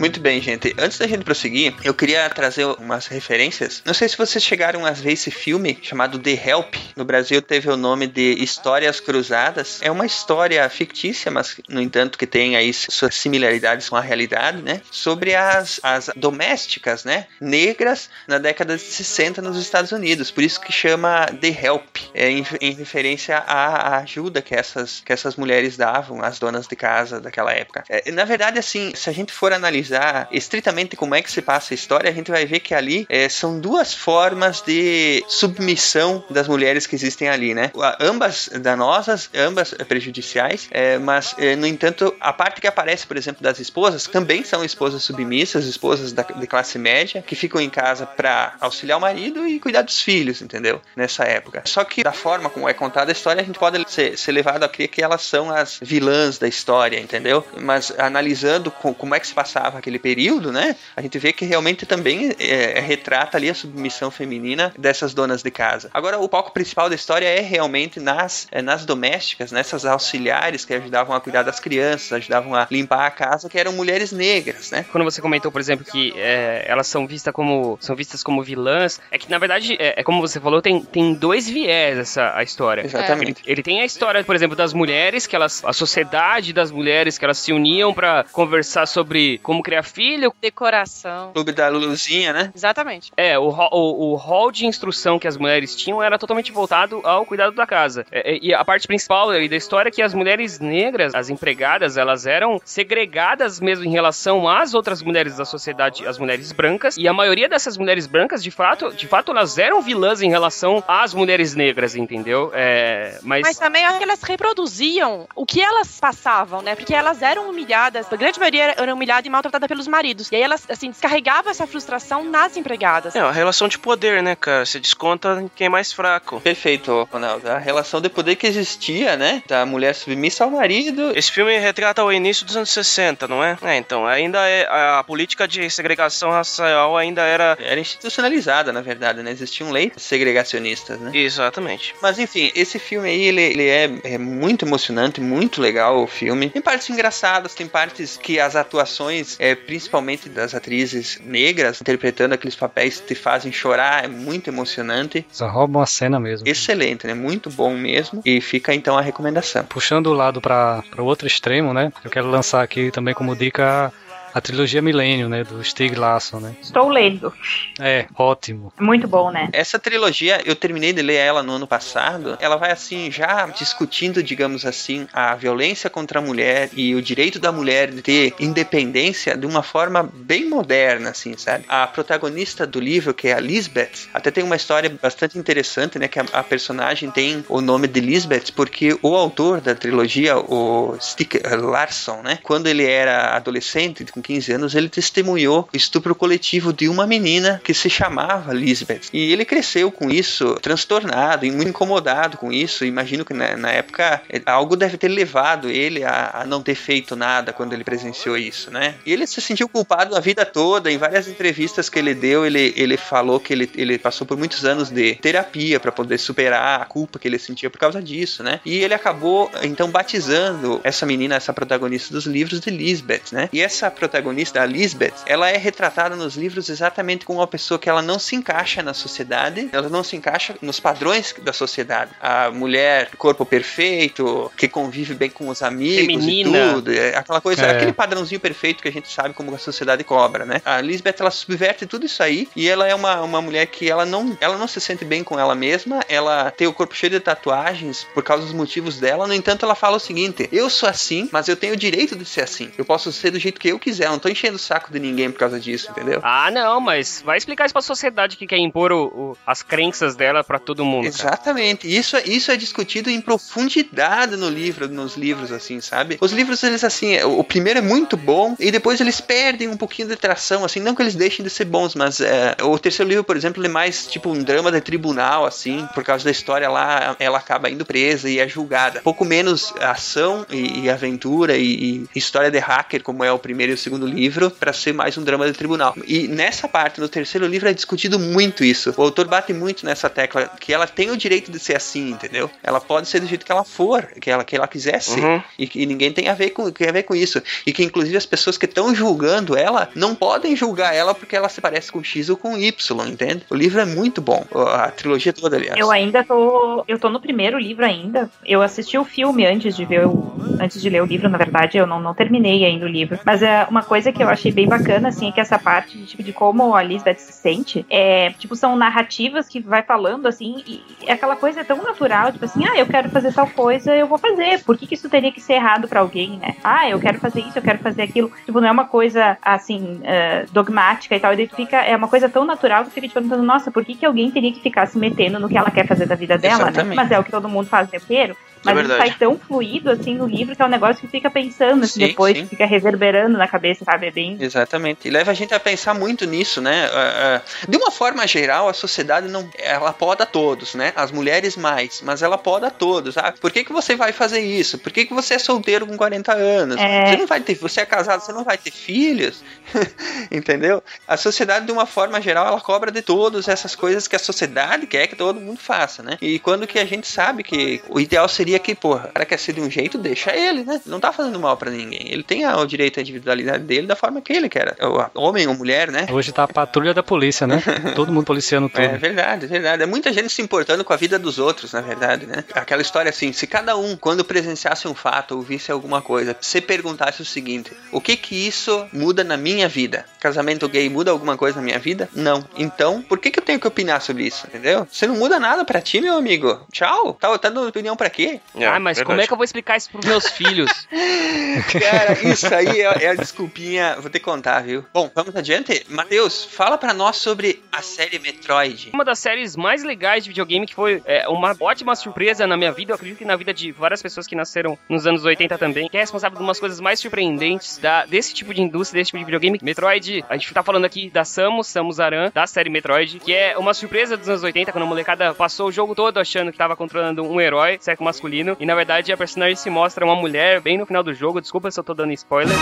[0.00, 0.74] Muito bem, gente.
[0.78, 3.82] Antes da gente prosseguir, eu queria trazer umas referências.
[3.84, 6.74] Não sei se vocês chegaram a ver esse filme chamado The Help.
[6.96, 9.78] No Brasil teve o nome de Histórias Cruzadas.
[9.82, 14.62] É uma história fictícia, mas no entanto que tem aí suas similaridades com a realidade,
[14.62, 14.80] né?
[14.90, 17.26] Sobre as, as domésticas, né?
[17.38, 20.30] Negras na década de 60 nos Estados Unidos.
[20.30, 21.98] Por isso que chama The Help.
[22.14, 26.74] É em, em referência à ajuda que essas, que essas mulheres davam, as donas de
[26.74, 27.84] casa daquela época.
[27.86, 31.42] É, na verdade, assim, se a gente for analisar analisar estritamente como é que se
[31.42, 36.24] passa a história, a gente vai ver que ali é, são duas formas de submissão
[36.30, 37.70] das mulheres que existem ali, né?
[38.00, 43.42] Ambas danosas, ambas prejudiciais, é, mas, é, no entanto, a parte que aparece, por exemplo,
[43.42, 48.06] das esposas, também são esposas submissas, esposas da, de classe média, que ficam em casa
[48.06, 50.80] para auxiliar o marido e cuidar dos filhos, entendeu?
[50.94, 51.62] Nessa época.
[51.64, 54.62] Só que, da forma como é contada a história, a gente pode ser, ser levado
[54.62, 57.44] a crer que elas são as vilãs da história, entendeu?
[57.58, 60.76] Mas analisando como é que se passava aquele período, né?
[60.96, 65.42] A gente vê que realmente também é, é, retrata ali a submissão feminina dessas donas
[65.42, 65.90] de casa.
[65.92, 70.74] Agora, o foco principal da história é realmente nas, é, nas domésticas, nessas auxiliares que
[70.74, 74.84] ajudavam a cuidar das crianças, ajudavam a limpar a casa, que eram mulheres negras, né?
[74.90, 79.00] Quando você comentou, por exemplo, que é, elas são vistas como são vistas como vilãs,
[79.10, 82.42] é que na verdade é, é como você falou, tem, tem dois viés essa a
[82.42, 82.84] história.
[82.84, 83.42] Exatamente.
[83.44, 87.18] Ele, ele tem a história, por exemplo, das mulheres que elas, a sociedade das mulheres
[87.18, 90.34] que elas se uniam para conversar sobre como criar filho.
[90.40, 91.32] Decoração.
[91.32, 92.52] Clube da Luluzinha, né?
[92.54, 93.12] Exatamente.
[93.16, 97.24] É, o, o, o hall de instrução que as mulheres tinham era totalmente voltado ao
[97.24, 98.04] cuidado da casa.
[98.10, 102.26] É, e a parte principal da história é que as mulheres negras, as empregadas, elas
[102.26, 106.96] eram segregadas mesmo em relação às outras mulheres da sociedade, as mulheres brancas.
[106.96, 110.82] E a maioria dessas mulheres brancas, de fato, de fato, elas eram vilãs em relação
[110.88, 112.50] às mulheres negras, entendeu?
[112.54, 113.42] É, mas...
[113.42, 116.74] mas também é que elas reproduziam o que elas passavam, né?
[116.74, 119.30] Porque elas eram humilhadas, a grande maioria era humilhada e
[119.60, 120.28] maltratada pelos maridos.
[120.32, 123.14] E aí elas, assim, descarregavam essa frustração nas empregadas.
[123.14, 124.64] É, a relação de poder, né, cara?
[124.64, 126.40] Você desconta em quem é mais fraco.
[126.40, 127.48] Perfeito, Ronaldo.
[127.48, 129.42] A relação de poder que existia, né?
[129.46, 131.12] Da mulher submissa ao marido.
[131.14, 133.58] Esse filme retrata o início dos anos 60, não é?
[133.62, 134.66] É, então, ainda é.
[134.70, 137.56] A política de segregação racial ainda era.
[137.60, 139.30] Era institucionalizada, na verdade, né?
[139.30, 141.10] Existiam leis segregacionistas, né?
[141.14, 141.94] Exatamente.
[142.00, 146.48] Mas enfim, esse filme aí, ele, ele é, é muito emocionante, muito legal o filme.
[146.48, 152.56] Tem partes engraçadas, tem partes que as atuações, é, principalmente das atrizes negras, interpretando aqueles
[152.56, 155.24] papéis que te fazem chorar, é muito emocionante.
[155.30, 156.46] Só rouba uma cena mesmo.
[156.46, 157.14] Excelente, né?
[157.14, 158.22] Muito bom mesmo.
[158.24, 159.64] E fica então a recomendação.
[159.64, 161.92] Puxando o lado para o outro extremo, né?
[162.04, 163.92] Eu quero lançar aqui também como dica
[164.32, 165.44] A trilogia Milênio, né?
[165.44, 166.54] Do Stieg Larsson, né?
[166.62, 167.32] Estou lendo.
[167.78, 168.72] É, ótimo.
[168.78, 169.48] Muito bom, né?
[169.52, 172.36] Essa trilogia, eu terminei de ler ela no ano passado.
[172.40, 177.38] Ela vai assim, já discutindo, digamos assim, a violência contra a mulher e o direito
[177.38, 181.64] da mulher de ter independência de uma forma bem moderna, assim, sabe?
[181.68, 186.06] A protagonista do livro, que é a Lisbeth, até tem uma história bastante interessante, né?
[186.06, 190.96] Que a, a personagem tem o nome de Lisbeth porque o autor da trilogia, o
[191.00, 192.38] Stieg Larsson, né?
[192.42, 197.60] Quando ele era adolescente, com 15 anos, ele testemunhou o estupro coletivo de uma menina
[197.64, 199.02] que se chamava Lisbeth.
[199.12, 202.84] E ele cresceu com isso, transtornado e muito incomodado com isso.
[202.84, 206.74] Imagino que na, na época eh, algo deve ter levado ele a, a, não ter
[206.74, 208.94] feito nada quando ele presenciou isso, né?
[209.04, 210.90] E ele se sentiu culpado a vida toda.
[210.90, 214.64] Em várias entrevistas que ele deu, ele, ele falou que ele, ele passou por muitos
[214.64, 218.60] anos de terapia para poder superar a culpa que ele sentia por causa disso, né?
[218.64, 223.48] E ele acabou então batizando essa menina, essa protagonista dos livros de Lisbeth, né?
[223.52, 227.88] E essa protagonista, a Lisbeth, ela é retratada nos livros exatamente como uma pessoa que
[227.88, 232.10] ela não se encaixa na sociedade, ela não se encaixa nos padrões da sociedade.
[232.20, 236.58] A mulher, corpo perfeito, que convive bem com os amigos Feminina.
[236.58, 237.70] e tudo, é aquela coisa, É.
[237.76, 240.60] aquele padrãozinho perfeito que a gente sabe como a sociedade cobra, né?
[240.64, 244.04] A Lisbeth, ela subverte tudo isso aí e ela é uma, uma mulher que ela
[244.04, 247.20] não, ela não se sente bem com ela mesma, ela tem o corpo cheio de
[247.20, 251.28] tatuagens por causa dos motivos dela, no entanto, ela fala o seguinte: eu sou assim,
[251.32, 252.70] mas eu tenho o direito de ser assim.
[252.76, 254.98] Eu posso ser do jeito que eu quiser, eu não tô enchendo o saco de
[254.98, 256.20] ninguém por causa disso, entendeu?
[256.22, 260.14] Ah, não, mas vai explicar isso pra sociedade que quer impor o- o- as crenças
[260.16, 261.04] dela pra todo mundo.
[261.10, 261.30] cara.
[261.34, 261.86] Exatamente.
[261.94, 266.18] Isso, é- isso é discutido em profundidade no livro, nos livros, assim, sabe?
[266.20, 270.08] Os livros, eles, assim, o primeiro é muito bom e depois eles perdem um pouquinho
[270.08, 273.24] de tração, assim, não que eles deixem de ser bons, mas é, o terceiro livro,
[273.24, 276.68] por exemplo, ele é mais tipo um drama de tribunal, assim, por causa da história
[276.68, 279.00] lá, ela acaba indo presa e é julgada.
[279.02, 283.72] Pouco menos ação e, e aventura e, e história de hacker, como é o primeiro
[283.72, 285.94] e o segundo livro, para ser mais um drama de tribunal.
[286.06, 288.94] E nessa parte, no terceiro livro, é discutido muito isso.
[288.96, 292.50] O autor bate muito nessa tecla que ela tem o direito de ser assim, entendeu?
[292.62, 295.22] Ela pode ser do jeito que ela for, que ela, que ela quiser ser.
[295.22, 295.42] Uhum.
[295.58, 297.42] E que ninguém tem a ver com, tem a ver com isso.
[297.66, 301.48] E que inclusive as pessoas que estão julgando ela não podem julgar ela porque ela
[301.48, 303.42] se parece com X ou com Y, entende?
[303.50, 304.44] O livro é muito bom.
[304.54, 305.78] A trilogia toda, aliás.
[305.78, 306.84] Eu ainda tô.
[306.86, 308.30] Eu tô no primeiro livro ainda.
[308.44, 310.34] Eu assisti o filme antes de ver o.
[310.60, 313.18] Antes de ler o livro, na verdade, eu não, não terminei ainda o livro.
[313.24, 316.06] Mas é uma coisa que eu achei bem bacana, assim, é que essa parte de,
[316.06, 320.62] tipo, de como a Lisbeth se sente, é, tipo, são narrativas que vai falando, assim,
[320.66, 324.06] e é aquela coisa tão natural, tipo assim, ah, eu quero fazer tal coisa, eu
[324.06, 324.62] vou fazer.
[324.64, 326.56] Por que, que isso teria que ser errado pra alguém, né?
[326.62, 328.30] Ah, eu quero fazer isso, eu quero fazer aquilo.
[328.44, 331.32] Tipo, não é uma coisa, assim, eh, dogmática e tal.
[331.32, 333.94] E daí fica, é uma coisa tão natural que fica te perguntando, nossa, por que,
[333.94, 336.64] que alguém teria que ficar se metendo no que ela quer fazer da vida dela,
[336.64, 336.70] né?
[336.70, 336.96] Exatamente.
[336.96, 338.36] Mas é o que todo mundo faz o tempo inteiro.
[338.64, 339.08] Mas isso verdade.
[339.08, 342.06] sai tão fluido, assim, no livro, que é um negócio que fica pensando, assim, Sim,
[342.08, 342.46] depois, sim.
[342.46, 344.06] fica reverberando na cabeça, sabe?
[344.06, 344.36] É bem...
[344.40, 345.06] Exatamente.
[345.06, 346.88] E leva a gente a pensar muito nisso, né?
[346.92, 349.48] Ah, ah, De uma forma geral, a sociedade não.
[349.58, 350.92] Ela poda todos, né?
[350.96, 353.16] As mulheres mais, mas ela poda todos.
[353.16, 354.78] Ah, por que, que você vai fazer isso?
[354.78, 356.76] Por que, que você é solteiro com 40 anos?
[356.78, 357.06] É.
[357.06, 357.54] Você não vai ter.
[357.56, 359.42] Você é casado, você não vai ter filhos?
[360.30, 360.82] Entendeu?
[361.06, 364.86] A sociedade, de uma forma geral, ela cobra de todos essas coisas que a sociedade
[364.86, 366.16] quer que todo mundo faça, né?
[366.20, 369.38] E quando que a gente sabe que o ideal seria que, porra, o cara quer
[369.38, 370.80] ser de um jeito, deixa ele, né?
[370.86, 372.10] Não tá fazendo mal pra ninguém.
[372.10, 374.76] Ele tem o direito à individualidade dele da forma que ele quer.
[374.82, 376.06] O- Homem ou mulher, né?
[376.10, 377.62] Hoje tá a patrulha da polícia, né?
[377.94, 378.80] Todo mundo policiando tudo.
[378.82, 379.82] É verdade, é verdade.
[379.82, 382.44] É muita gente se importando com a vida dos outros, na verdade, né?
[382.54, 386.60] Aquela história assim, se cada um, quando presenciasse um fato ou visse alguma coisa, se
[386.60, 390.04] perguntasse o seguinte: o que que isso muda na minha vida?
[390.20, 392.08] Casamento gay muda alguma coisa na minha vida?
[392.14, 392.44] Não.
[392.56, 394.46] Então, por que que eu tenho que opinar sobre isso?
[394.46, 394.86] Entendeu?
[394.90, 396.60] Você não muda nada pra ti, meu amigo.
[396.70, 397.14] Tchau.
[397.14, 398.40] Tá, tá dando opinião pra quê?
[398.66, 400.70] ah, mas como é que eu vou explicar isso pros meus filhos?
[401.80, 403.96] Cara, isso aí é, é a desculpinha.
[403.98, 404.84] Vou ter que contar, viu?
[404.92, 405.84] Bom, vamos adiante.
[405.88, 408.90] Matheus, fala pra nós sobre a série Metroid.
[408.92, 412.72] Uma das séries mais legais de videogame que foi é, uma ótima surpresa na minha
[412.72, 415.88] vida, eu acredito que na vida de várias pessoas que nasceram nos anos 80 também,
[415.88, 419.18] que é responsável por umas coisas mais surpreendentes da, desse tipo de indústria, desse tipo
[419.18, 419.58] de videogame.
[419.62, 423.56] Metroid, a gente tá falando aqui da Samus, Samus Aran, da série Metroid, que é
[423.56, 426.76] uma surpresa dos anos 80, quando a molecada passou o jogo todo achando que tava
[426.76, 430.78] controlando um herói, sexo masculino, e na verdade a personagem se mostra uma mulher bem
[430.78, 431.40] no final do jogo.
[431.40, 432.56] Desculpa se eu tô dando spoiler.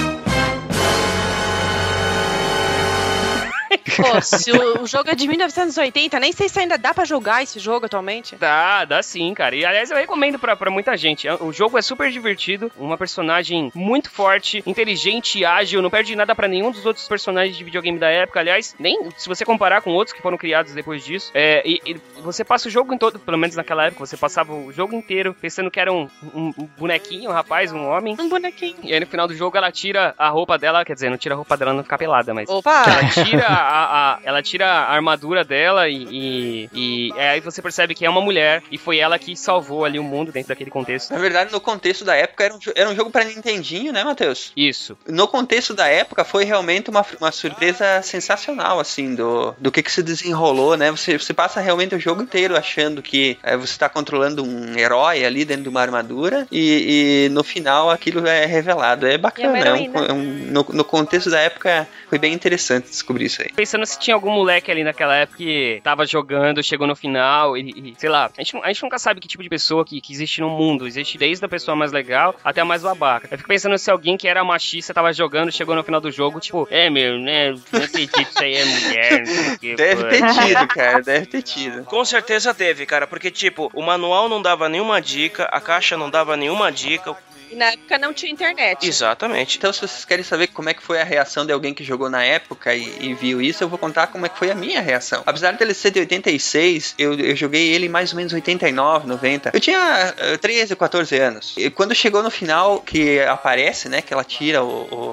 [4.09, 7.43] Pô, se o, o jogo é de 1980, nem sei se ainda dá pra jogar
[7.43, 8.37] esse jogo atualmente.
[8.37, 9.57] Dá, dá sim, cara.
[9.57, 11.29] E aliás, eu recomendo pra, pra muita gente.
[11.29, 16.47] O jogo é super divertido, uma personagem muito forte, inteligente, ágil, não perde nada pra
[16.47, 18.41] nenhum dos outros personagens de videogame da época.
[18.41, 21.31] Aliás, nem se você comparar com outros que foram criados depois disso.
[21.35, 24.53] É, e, e você passa o jogo em todo, pelo menos naquela época, você passava
[24.53, 28.17] o jogo inteiro pensando que era um, um, um bonequinho, um rapaz, um homem.
[28.19, 28.77] Um bonequinho.
[28.83, 31.35] E aí no final do jogo ela tira a roupa dela, quer dizer, não tira
[31.35, 32.49] a roupa dela não ficar pelada, mas.
[32.49, 32.85] Opa!
[32.87, 37.95] Ela tira a, a- ela tira a armadura dela e, e, e aí você percebe
[37.95, 41.11] que é uma mulher e foi ela que salvou ali o mundo dentro daquele contexto.
[41.13, 44.53] Na verdade, no contexto da época, era um, era um jogo pra Nintendinho, né, Matheus?
[44.57, 44.97] Isso.
[45.07, 49.91] No contexto da época, foi realmente uma, uma surpresa sensacional, assim, do, do que, que
[49.93, 50.91] se desenrolou, né?
[50.91, 55.25] Você, você passa realmente o jogo inteiro achando que é, você está controlando um herói
[55.25, 59.07] ali dentro de uma armadura e, e no final aquilo é revelado.
[59.07, 63.27] É bacana, é um- é um- no, no contexto da época foi bem interessante descobrir
[63.27, 63.51] isso aí.
[63.55, 67.71] Pensando se tinha algum moleque ali naquela época que tava jogando, chegou no final e,
[67.71, 70.13] e, sei lá, a gente, a gente nunca sabe que tipo de pessoa que, que
[70.13, 70.87] existe no mundo.
[70.87, 73.29] Existe desde a pessoa mais legal até a mais babaca.
[73.31, 76.41] Eu fico pensando se alguém que era machista tava jogando, chegou no final do jogo,
[76.41, 77.51] tipo, é meu, né?
[77.51, 79.75] Não acredito que isso aí é mulher, não sei o que.
[79.77, 81.85] Deve pô." ter tido, cara, deve ter tido.
[81.85, 86.11] Com certeza teve, cara, porque, tipo, o manual não dava nenhuma dica, a caixa não
[86.11, 87.17] dava nenhuma dica.
[87.51, 88.87] E na época não tinha internet.
[88.87, 89.57] Exatamente.
[89.59, 92.11] Então, se vocês querem saber como é que foi a reação de alguém que jogou
[92.11, 94.81] na época e, e viu isso, eu vou contar como é que foi a minha
[94.81, 95.23] reação.
[95.27, 99.51] Apesar dele ser de 86, eu, eu joguei ele em mais ou menos 89, 90.
[99.55, 101.55] Eu tinha eh, 13, 14 anos.
[101.57, 104.69] E quando chegou no final, que aparece, né, que ela tira o,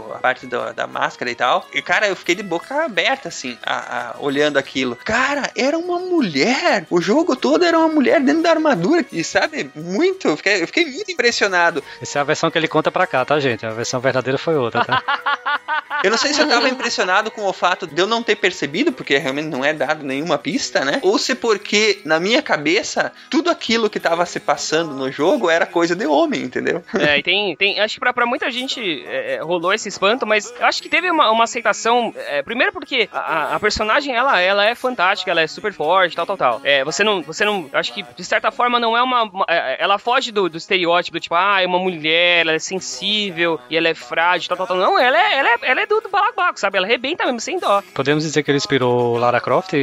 [0.09, 3.29] o- a parte do- da máscara e tal, e cara, eu fiquei de boca aberta,
[3.29, 4.95] assim, a- a- olhando aquilo.
[5.03, 6.85] Cara, era uma mulher!
[6.89, 10.67] O jogo todo era uma mulher dentro da armadura, e sabe, muito, eu fiquei, eu
[10.67, 11.83] fiquei muito impressionado.
[12.01, 13.65] Essa é a versão que ele conta pra cá, tá, gente?
[13.65, 15.01] A versão verdadeira foi outra, tá?
[16.03, 18.91] Eu não sei se eu tava impressionado com o fato de eu não ter percebido,
[18.91, 20.99] porque realmente não é dado nenhuma pista, né?
[21.01, 25.65] Ou se porque, na minha cabeça, tudo aquilo que tava se passando no jogo era
[25.65, 26.83] coisa de homem, entendeu?
[26.99, 27.79] É, e tem, tem.
[27.79, 30.89] Acho que pra, pra muita gente é, é, rolou esse espanto, mas eu acho que
[30.89, 32.13] teve uma, uma aceitação.
[32.27, 36.25] é, primeiro porque a, a- personagem ela, ela é fantástica, ela é super forte, tal,
[36.27, 36.61] tal, tal.
[36.63, 37.23] É, você não.
[37.23, 37.67] Você não.
[37.73, 39.23] Acho que, de certa forma, não é uma.
[39.23, 42.59] uma- é, ela foge do, do estereótipo do tipo, ah, é uma mulher, ela é
[42.59, 44.77] sensível e ela é frágil, tal, tal, tal.
[44.77, 46.77] Não, ela é, ela é, ela é do, do balacobaco, sabe?
[46.77, 47.81] Ela arrebenta mesmo, sem dó.
[47.93, 49.73] Podemos dizer que ele inspirou Lara Croft,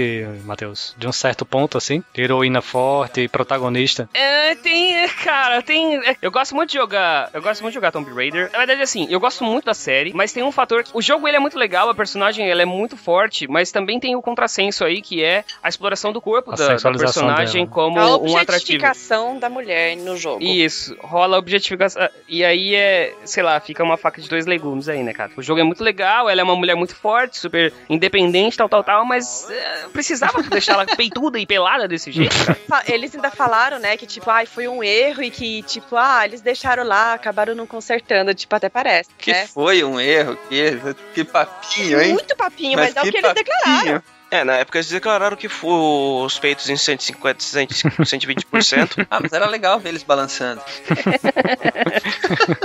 [0.44, 0.94] Matheus?
[0.96, 2.02] De um certo ponto, assim?
[2.16, 4.08] Heroína forte, protagonista.
[4.14, 5.96] É, tem, cara, tem.
[6.06, 7.30] é, Eu gosto muito de jogar.
[7.32, 8.50] Eu gosto muito de jogar Tomb Raider.
[8.52, 10.84] Na verdade, assim, eu gosto muito da série, mas tem um fator.
[10.92, 14.16] O jogo ele é muito legal, a personagem ela é muito forte, mas também tem
[14.16, 17.74] o contrassenso aí, que é a exploração do corpo A da, da personagem dela.
[17.74, 18.42] como a um atrativo.
[18.52, 20.42] objetificação da mulher no jogo.
[20.42, 22.08] Isso, rola objetificação.
[22.28, 25.30] E aí é, sei lá, fica uma faca de dois legumes aí, né, cara?
[25.36, 28.82] O jogo é muito legal, ela é uma mulher muito forte, super independente, tal, tal,
[28.84, 32.58] tal, mas é, precisava deixar ela peituda e pelada desse jeito, cara.
[32.68, 36.22] Fa- Eles ainda falaram, né, que tipo, ai, foi um erro e que, tipo, ah,
[36.24, 39.46] eles deixaram lá, acabaram não consertando, tipo, até parece, Que né?
[39.46, 40.72] foi um erro, que,
[41.14, 42.12] que papinho, hein?
[42.12, 44.02] Muito papinho, mas, é o que que eles declararam.
[44.32, 49.06] É, na época eles declararam que foi os peitos em 150, 120%.
[49.12, 50.62] Ah, mas era legal ver eles balançando.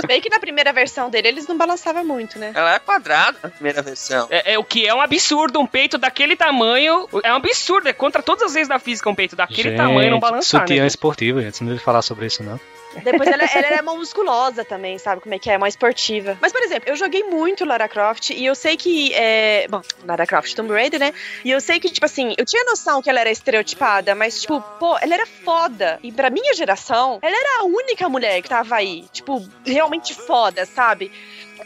[0.00, 2.52] Se bem que na primeira versão dele eles não balançavam muito, né?
[2.54, 4.26] Ela é quadrada na primeira versão.
[4.30, 7.06] É, é o que é um absurdo, um peito daquele tamanho.
[7.22, 10.20] É um absurdo, é contra todas as leis da física um peito daquele tamanho não
[10.20, 10.86] balançar, sutiã né?
[10.86, 11.62] esportivo, gente.
[11.62, 12.58] Não deve falar sobre isso, não.
[13.04, 15.56] Depois ela, ela era mão musculosa também, sabe como é que é?
[15.56, 16.36] Uma esportiva.
[16.40, 19.12] Mas, por exemplo, eu joguei muito Lara Croft e eu sei que.
[19.14, 19.66] É...
[19.68, 21.12] Bom, Lara Croft Tomb Raider, né?
[21.44, 24.60] E eu sei que, tipo assim, eu tinha noção que ela era estereotipada, mas, tipo,
[24.78, 25.98] pô, ela era foda.
[26.02, 30.66] E pra minha geração, ela era a única mulher que tava aí, tipo, realmente foda,
[30.66, 31.10] sabe?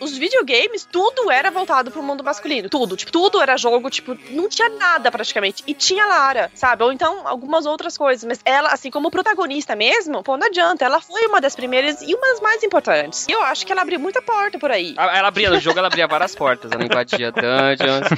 [0.01, 2.69] Os videogames, tudo era voltado pro mundo masculino.
[2.69, 2.97] Tudo.
[2.97, 5.63] Tipo, tudo era jogo, tipo, não tinha nada praticamente.
[5.67, 6.83] E tinha Lara, sabe?
[6.85, 8.25] Ou então algumas outras coisas.
[8.25, 10.85] Mas ela, assim, como protagonista mesmo, pô, não adianta.
[10.85, 13.27] Ela foi uma das primeiras e uma das mais importantes.
[13.29, 14.95] E eu acho que ela abriu muita porta por aí.
[14.97, 16.73] Ela ela abria no jogo, ela abria várias portas.
[16.73, 18.09] Ela invadia dungeons.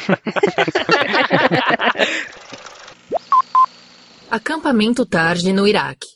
[4.30, 6.08] Acampamento tarde no Iraque.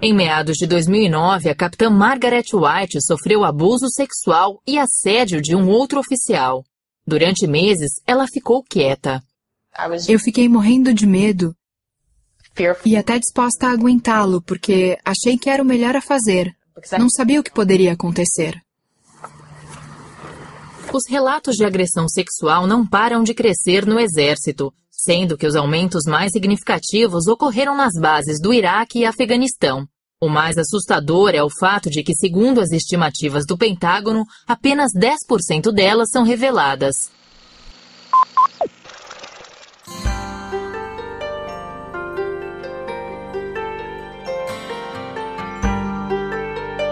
[0.00, 5.68] Em meados de 2009, a capitã Margaret White sofreu abuso sexual e assédio de um
[5.68, 6.64] outro oficial.
[7.06, 9.22] Durante meses, ela ficou quieta.
[10.08, 11.54] Eu fiquei morrendo de medo
[12.84, 16.54] e até disposta a aguentá-lo, porque achei que era o melhor a fazer.
[16.98, 18.60] Não sabia o que poderia acontecer.
[20.92, 26.04] Os relatos de agressão sexual não param de crescer no exército, sendo que os aumentos
[26.06, 29.86] mais significativos ocorreram nas bases do Iraque e Afeganistão.
[30.20, 35.72] O mais assustador é o fato de que, segundo as estimativas do Pentágono, apenas 10%
[35.72, 37.10] delas são reveladas.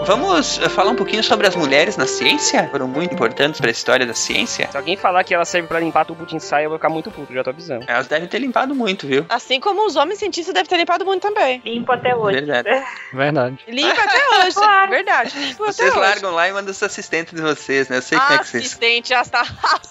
[0.05, 2.67] Vamos eh, falar um pouquinho sobre as mulheres na ciência?
[2.69, 4.67] Foram muito importantes para a história da ciência.
[4.69, 7.09] Se alguém falar que ela serve para limpar tubo de ensaio, eu vou ficar muito
[7.09, 7.85] puto, já tô avisando.
[7.87, 9.25] Elas devem ter limpado muito, viu?
[9.29, 11.61] Assim como os homens cientistas devem ter limpado muito também.
[11.63, 12.41] Limpo até hoje.
[12.41, 12.85] Verdade.
[13.13, 13.57] Verdade.
[13.67, 14.53] Limpa até hoje.
[14.63, 14.91] Claro.
[14.91, 15.37] Verdade.
[15.39, 16.09] Limpa Vocês até hoje.
[16.09, 17.97] largam lá e mandam os assistentes de vocês, né?
[17.97, 18.65] Eu sei como é que vocês.
[18.65, 19.43] Assistente, já está.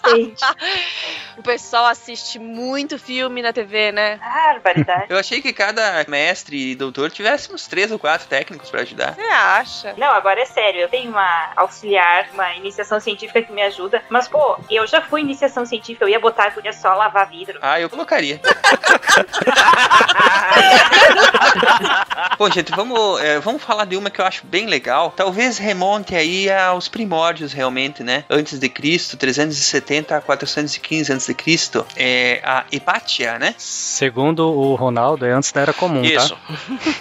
[0.09, 0.41] Gente,
[1.37, 4.19] O pessoal assiste muito filme na TV, né?
[4.23, 5.07] barbaridade.
[5.09, 9.15] Eu achei que cada mestre e doutor tivesse uns três ou quatro técnicos pra ajudar.
[9.15, 9.95] Você acha?
[10.03, 10.81] Não, agora é sério.
[10.81, 14.03] Eu tenho uma auxiliar, uma iniciação científica que me ajuda.
[14.09, 16.05] Mas, pô, eu já fui iniciação científica.
[16.05, 17.61] Eu ia botar a agulha só lavar vidro.
[17.63, 18.41] Ah, eu colocaria.
[22.37, 25.13] Bom, gente, vamos, é, vamos falar de uma que eu acho bem legal.
[25.15, 28.25] Talvez remonte aí aos primórdios, realmente, né?
[28.29, 31.87] Antes de Cristo, 370 a 415 antes de Cristo.
[31.97, 33.55] É a Hipátia, né?
[33.57, 36.35] Segundo o Ronaldo, é antes da Era Comum, Isso.
[36.35, 36.43] tá?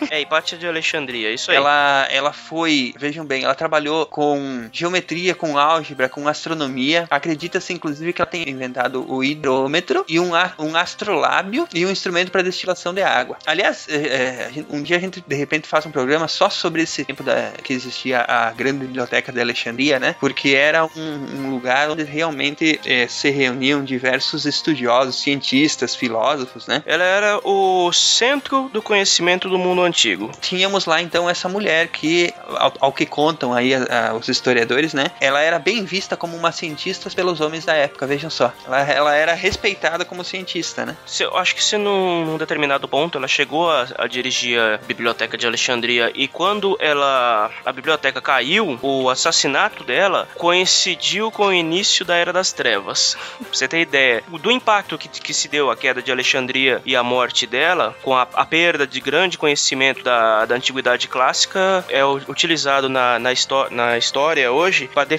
[0.12, 1.58] É, Hipátia de Alexandria, isso aí.
[1.58, 7.08] Ela, ela foi, vejam bem, ela trabalhou com geometria, com álgebra, com astronomia.
[7.10, 12.32] Acredita-se, inclusive, que ela tenha inventado o hidrômetro e um, um astrolábio e um instrumento
[12.32, 13.38] para destilação de água.
[13.46, 17.04] Aliás, é, é, um dia a gente, de repente, faz um programa só sobre esse
[17.06, 20.16] tempo da, que existia a grande biblioteca de Alexandria, né?
[20.20, 26.84] Porque era um, um lugar onde realmente é, se reuniam diversos estudiosos, cientistas, filósofos, né?
[26.86, 30.32] Ela era o centro do conhecimento do mundo antigo.
[30.42, 32.34] tínhamos lá então essa mulher que,
[32.82, 35.06] ao, que contam aí a- a- os historiadores, né?
[35.22, 38.52] Ela era bem vista como uma cientista pelos homens da época, vejam só.
[38.66, 40.98] Ela, ela era respeitada como cientista, né?
[41.06, 44.78] Se- Eu acho que se num, num determinado ponto ela chegou a, a dirigir a
[44.78, 51.54] biblioteca de Alexandria e quando ela a biblioteca caiu, o assassinato dela coincidiu com o
[51.54, 53.18] início da Era das Trevas.
[53.40, 56.96] pra você ter ideia do impacto que, que se deu a queda de Alexandria e
[56.96, 62.04] a morte dela, com a, a perda de grande conhecimento da, da antiguidade clássica, é
[62.06, 62.20] o-
[62.90, 63.32] na, na,
[63.72, 65.10] na história hoje para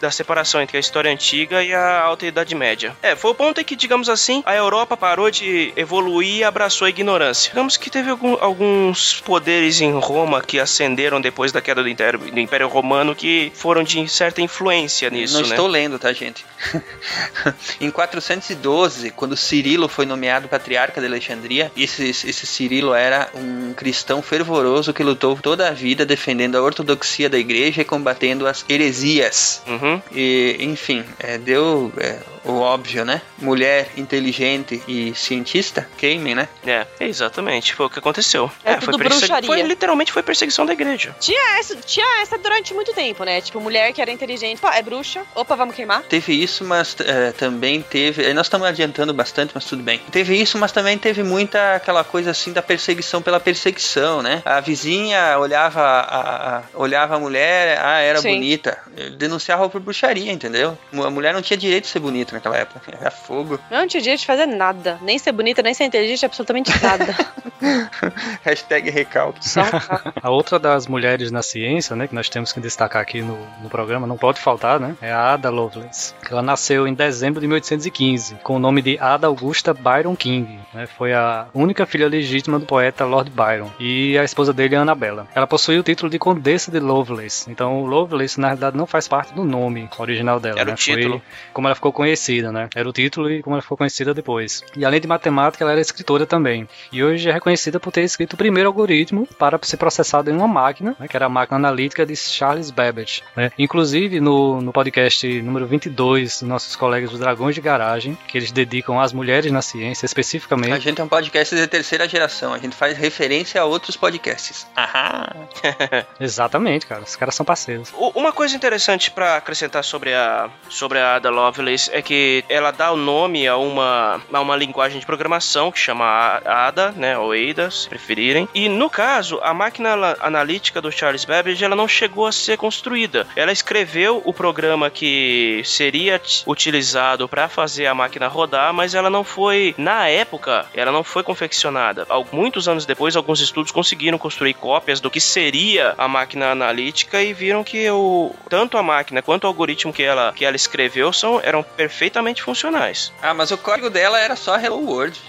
[0.00, 2.96] da separação entre a história antiga e a alta idade média.
[3.02, 6.86] É, foi o ponto em que, digamos assim, a Europa parou de evoluir e abraçou
[6.86, 7.50] a ignorância.
[7.50, 12.18] Digamos que teve algum- alguns poderes em Roma que ascenderam depois da queda do Império,
[12.18, 15.48] do Império Romano que foram de certa influência nisso, Não né?
[15.48, 16.44] estou lendo, tá, gente?
[17.80, 24.20] em 412, quando Cirilo foi nomeado patriarca de Alexandria, esse, esse Cirilo era um cristão
[24.22, 26.97] fervoroso que lutou toda a vida defendendo a ortodoxia
[27.28, 29.62] da igreja e combatendo as heresias.
[29.66, 30.02] Uhum.
[30.12, 32.18] E, enfim, é, deu é,
[32.52, 33.20] o óbvio, né?
[33.38, 36.48] Mulher inteligente e cientista, queimem, né?
[36.66, 38.50] É, exatamente, foi o que aconteceu.
[38.64, 39.46] É foi, tudo persegui- bruxaria.
[39.46, 41.14] foi literalmente foi perseguição da igreja.
[41.20, 43.40] Tinha essa, tinha essa durante muito tempo, né?
[43.40, 44.60] Tipo, mulher que era inteligente.
[44.60, 45.22] Pô, é bruxa.
[45.34, 46.02] Opa, vamos queimar?
[46.02, 48.24] Teve isso, mas é, também teve.
[48.24, 50.00] eh, Nós estamos adiantando bastante, mas tudo bem.
[50.10, 54.42] Teve isso, mas também teve muita aquela coisa assim da perseguição pela perseguição, né?
[54.44, 58.34] A vizinha olhava a, a- olhava a mulher, ah, era Sim.
[58.34, 58.78] bonita.
[59.16, 60.76] Denunciava por bruxaria, entendeu?
[60.92, 62.80] A mulher não tinha direito de ser bonita naquela época.
[62.98, 63.58] Era fogo.
[63.70, 64.98] Não tinha direito de fazer nada.
[65.02, 67.14] Nem ser bonita, nem ser inteligente, absolutamente nada.
[68.44, 69.48] Hashtag recalque.
[69.48, 69.62] Só
[70.22, 73.68] A outra das mulheres na ciência, né, que nós temos que destacar aqui no, no
[73.68, 76.14] programa, não pode faltar, né, é a Ada Lovelace.
[76.30, 80.58] Ela nasceu em dezembro de 1815, com o nome de Ada Augusta Byron King.
[80.72, 85.26] né, foi a única filha legítima do poeta Lord Byron e a esposa dele, Annabella.
[85.34, 87.50] Ela possui o título de Condessa de Lovelace.
[87.50, 90.60] Então, Lovelace, na verdade, não faz parte do nome original dela.
[90.60, 91.18] Era né, o título.
[91.18, 91.22] Foi
[91.52, 92.68] como ela ficou conhecida, né?
[92.74, 94.62] Era o título e como ela ficou conhecida depois.
[94.76, 96.68] E além de matemática, ela era escritora também.
[96.92, 100.46] E hoje é reconhecida por ter escrito o primeiro algoritmo para ser processado em uma
[100.48, 103.22] máquina, né, que era a máquina analítica de Charles Babbage.
[103.36, 103.50] né.
[103.58, 108.50] Inclusive, no, no podcast número 22 dos nossos colegas dos Dragões de Garagem, que eles
[108.52, 110.80] dedicam às mulheres na ciência, A especificamente.
[110.80, 112.52] gente é um podcast de terceira geração.
[112.52, 114.66] A gente faz referência a outros podcasts.
[114.76, 115.26] Aham.
[116.20, 117.02] Exatamente, cara.
[117.02, 117.92] Os caras são parceiros.
[118.14, 122.07] Uma coisa interessante pra acrescentar sobre a sobre a Ada Lovelace é que
[122.48, 127.18] ela dá o nome a uma a uma linguagem de programação que chama Ada, né,
[127.18, 128.48] ou Ada, se preferirem.
[128.54, 133.26] E no caso, a máquina analítica do Charles Babbage, ela não chegou a ser construída.
[133.36, 139.24] Ela escreveu o programa que seria utilizado para fazer a máquina rodar, mas ela não
[139.24, 142.06] foi na época, ela não foi confeccionada.
[142.08, 147.22] Al- Muitos anos depois, alguns estudos conseguiram construir cópias do que seria a máquina analítica
[147.22, 151.12] e viram que o, tanto a máquina quanto o algoritmo que ela, que ela escreveu
[151.12, 151.62] são, eram
[151.98, 153.12] perfeitamente funcionais.
[153.20, 155.20] Ah, mas o código dela era só Hello World.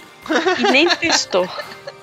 [0.60, 1.50] E nem testou.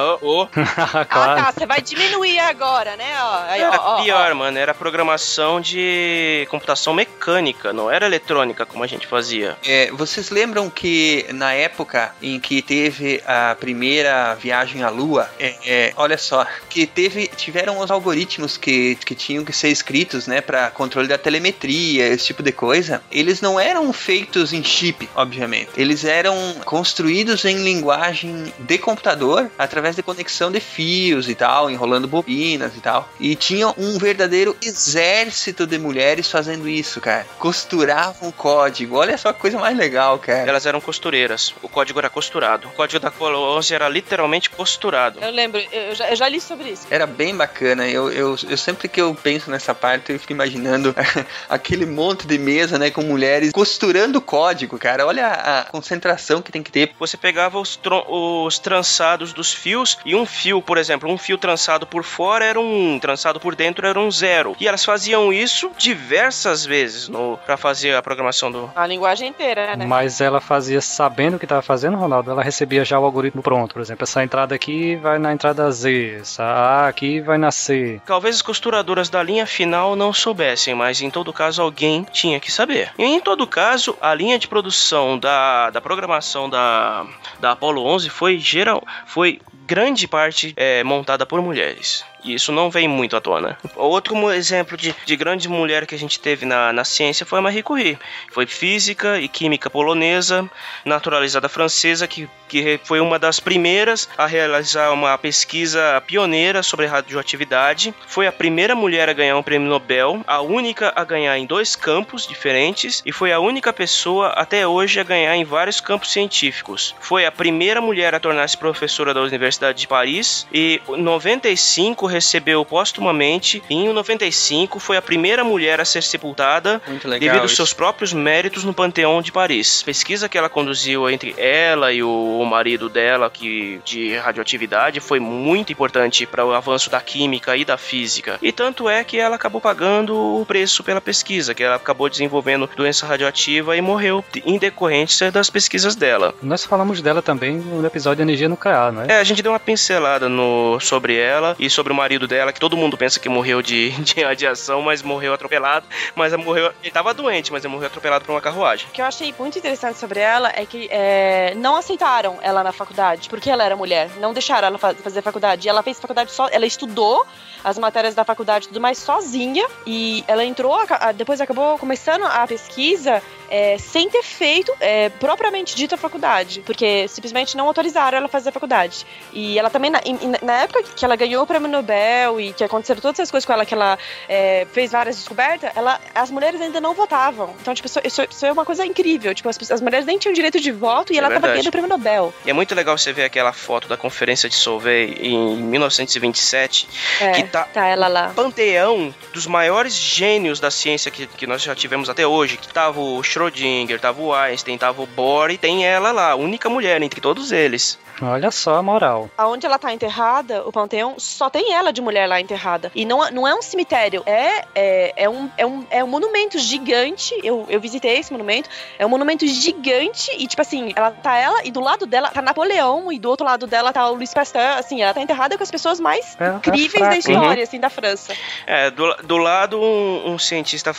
[0.00, 0.48] oh, oh.
[0.56, 1.52] Ah, tá.
[1.52, 3.14] Você vai diminuir agora, né?
[3.20, 4.34] Ó, aí, era ó, pior, ó.
[4.34, 4.58] mano.
[4.58, 9.56] Era programação de computação mecânica, não era eletrônica como a gente fazia.
[9.64, 15.54] É, vocês lembram que na época em que teve a primeira viagem à Lua, é,
[15.64, 20.40] é, olha só, que teve, tiveram os algoritmos que, que tinham que ser escritos, né,
[20.40, 23.02] para controle da telemetria, esse tipo de coisa.
[23.10, 25.70] Eles não eram feitos em chip, obviamente.
[25.76, 32.06] Eles eram construídos em linguagem de computador através de conexão de fios e tal, enrolando
[32.06, 33.08] bobinas e tal.
[33.18, 37.26] E tinha um verdadeiro exército de mulheres fazendo isso, cara.
[37.38, 38.96] Costuravam código.
[38.96, 40.48] Olha só que coisa mais legal, cara.
[40.48, 41.54] Elas eram costureiras.
[41.62, 42.68] O código era costurado.
[42.68, 45.18] O código da Colo 11 era literalmente costurado.
[45.20, 46.86] Eu lembro, eu já, eu já li sobre isso.
[46.90, 47.88] Era bem bacana.
[47.88, 50.94] Eu, eu, eu sempre que eu penso nessa parte, eu fico imaginando
[51.48, 55.06] aquele monte de mesa, né, com mulheres costurando código, cara.
[55.06, 56.92] Olha a concentração que tem que ter.
[56.98, 57.78] Você pegava os,
[58.08, 62.60] os trançados dos fios e um fio, por exemplo, um fio trançado por fora era
[62.60, 64.54] um, trançado por dentro era um zero.
[64.60, 69.74] E elas faziam isso diversas vezes no para fazer a programação do a linguagem inteira,
[69.74, 69.86] né?
[69.86, 72.30] Mas ela fazia sabendo o que estava fazendo, Ronaldo.
[72.30, 76.18] Ela recebia já o algoritmo pronto, por exemplo, essa entrada aqui vai na entrada Z,
[76.20, 78.02] essa A aqui vai na C.
[78.04, 82.52] Talvez as costuradoras da linha final não soubessem, mas em todo caso alguém tinha que
[82.52, 82.92] saber.
[82.98, 87.06] E em todo caso, a linha de produção da, da programação da,
[87.40, 88.73] da Apollo 11 foi geral
[89.06, 92.04] foi grande parte é, montada por mulheres.
[92.24, 93.58] E isso não vem muito à tona.
[93.76, 97.42] Outro exemplo de, de grande mulher que a gente teve na, na ciência foi a
[97.42, 97.98] Marie Curie.
[98.30, 100.48] Foi física e química polonesa,
[100.84, 107.94] naturalizada francesa, que, que foi uma das primeiras a realizar uma pesquisa pioneira sobre radioatividade.
[108.06, 111.76] Foi a primeira mulher a ganhar um prêmio Nobel, a única a ganhar em dois
[111.76, 116.94] campos diferentes e foi a única pessoa até hoje a ganhar em vários campos científicos.
[117.00, 123.62] Foi a primeira mulher a tornar-se professora da Universidade de Paris e 95 recebeu póstumamente
[123.68, 126.80] e em 95 foi a primeira mulher a ser sepultada
[127.18, 129.82] devido aos seus próprios méritos no Panteão de Paris.
[129.82, 135.72] Pesquisa que ela conduziu entre ela e o marido dela que de radioatividade foi muito
[135.72, 138.38] importante para o avanço da química e da física.
[138.40, 142.68] E tanto é que ela acabou pagando o preço pela pesquisa, que ela acabou desenvolvendo
[142.76, 146.34] doença radioativa e morreu em decorrência das pesquisas dela.
[146.42, 149.06] Nós falamos dela também no episódio de energia nuclear, não é?
[149.08, 152.60] É, a gente deu uma pincelada no sobre ela e sobre o marido dela, que
[152.60, 155.86] todo mundo pensa que morreu de, de radiação, mas morreu atropelado.
[156.14, 156.72] Mas morreu.
[156.82, 158.86] Ele tava doente, mas ele morreu atropelado por uma carruagem.
[158.88, 162.72] O que eu achei muito interessante sobre ela é que é, não aceitaram ela na
[162.72, 164.10] faculdade, porque ela era mulher.
[164.20, 165.66] Não deixaram ela fazer faculdade.
[165.66, 166.48] E ela fez faculdade só.
[166.52, 167.26] Ela estudou
[167.62, 169.66] as matérias da faculdade e tudo mais sozinha.
[169.86, 170.78] E ela entrou,
[171.16, 173.22] depois acabou começando a pesquisa
[173.54, 178.48] é, sem ter feito é, propriamente dita faculdade, porque simplesmente não autorizaram ela a fazer
[178.48, 179.06] a faculdade.
[179.32, 180.00] E ela também, na,
[180.42, 183.52] na época que ela ganhou o prêmio Nobel e que aconteceram todas essas coisas com
[183.52, 183.96] ela, que ela
[184.28, 187.54] é, fez várias descobertas, ela, as mulheres ainda não votavam.
[187.60, 189.32] Então, tipo, isso, isso é uma coisa incrível.
[189.32, 191.70] Tipo, as, as mulheres nem tinham direito de voto e é ela estava ganhando o
[191.70, 192.34] prêmio Nobel.
[192.44, 196.88] E é muito legal você ver aquela foto da conferência de Solvay em 1927,
[197.20, 198.32] é, que tá, tá ela lá.
[198.34, 202.98] panteão dos maiores gênios da ciência que, que nós já tivemos até hoje, que tava
[202.98, 207.20] o Schrödinger, tava o Einstein, tava o Bohr e tem ela lá, única mulher entre
[207.20, 207.98] todos eles.
[208.22, 209.28] Olha só a moral.
[209.36, 212.90] Aonde ela tá enterrada, o panteão, só tem ela de mulher lá enterrada.
[212.94, 216.58] E não, não é um cemitério, é, é, é, um, é, um, é um monumento
[216.58, 217.34] gigante.
[217.42, 218.68] Eu, eu visitei esse monumento.
[218.98, 222.40] É um monumento gigante e, tipo assim, ela tá ela e do lado dela tá
[222.40, 224.78] Napoleão e do outro lado dela tá o Luiz Pasteur.
[224.78, 227.62] Assim, ela tá enterrada com as pessoas mais é, incríveis é da história, uhum.
[227.62, 228.34] assim, da França.
[228.66, 230.94] É, do, do lado um, um, cientista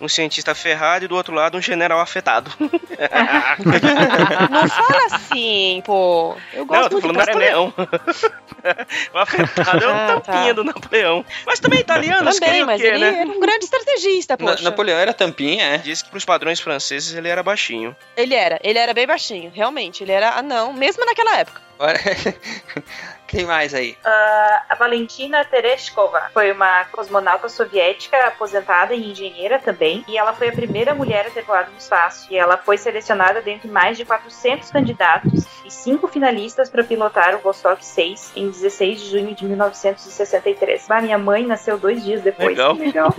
[0.00, 2.50] um cientista ferrado e do outro lado um general afetado.
[4.50, 6.36] não fala assim, pô.
[6.54, 7.74] Eu gosto não, eu tô falando Napoleão.
[9.12, 10.52] o afetado é um ah, tampinha tá.
[10.52, 11.24] do Napoleão.
[11.46, 13.20] Mas também italianos também, mas quê, ele né?
[13.20, 14.62] era um grande estrategista, poxa.
[14.62, 15.78] Na, Napoleão era tampinha, é?
[15.78, 17.94] Diz que pros padrões franceses ele era baixinho.
[18.16, 20.02] Ele era, ele era bem baixinho, realmente.
[20.02, 21.62] Ele era anão, mesmo naquela época.
[23.34, 23.96] Quem mais aí?
[24.04, 30.50] Uh, a Valentina Tereshkova foi uma cosmonauta soviética aposentada e engenheira também, e ela foi
[30.50, 32.28] a primeira mulher a ter voado no espaço.
[32.32, 37.38] E ela foi selecionada dentre mais de 400 candidatos e cinco finalistas para pilotar o
[37.38, 40.88] Vostok 6 em 16 de junho de 1963.
[40.88, 42.50] A minha mãe nasceu dois dias depois.
[42.50, 42.74] Legal.
[42.78, 43.14] Legal.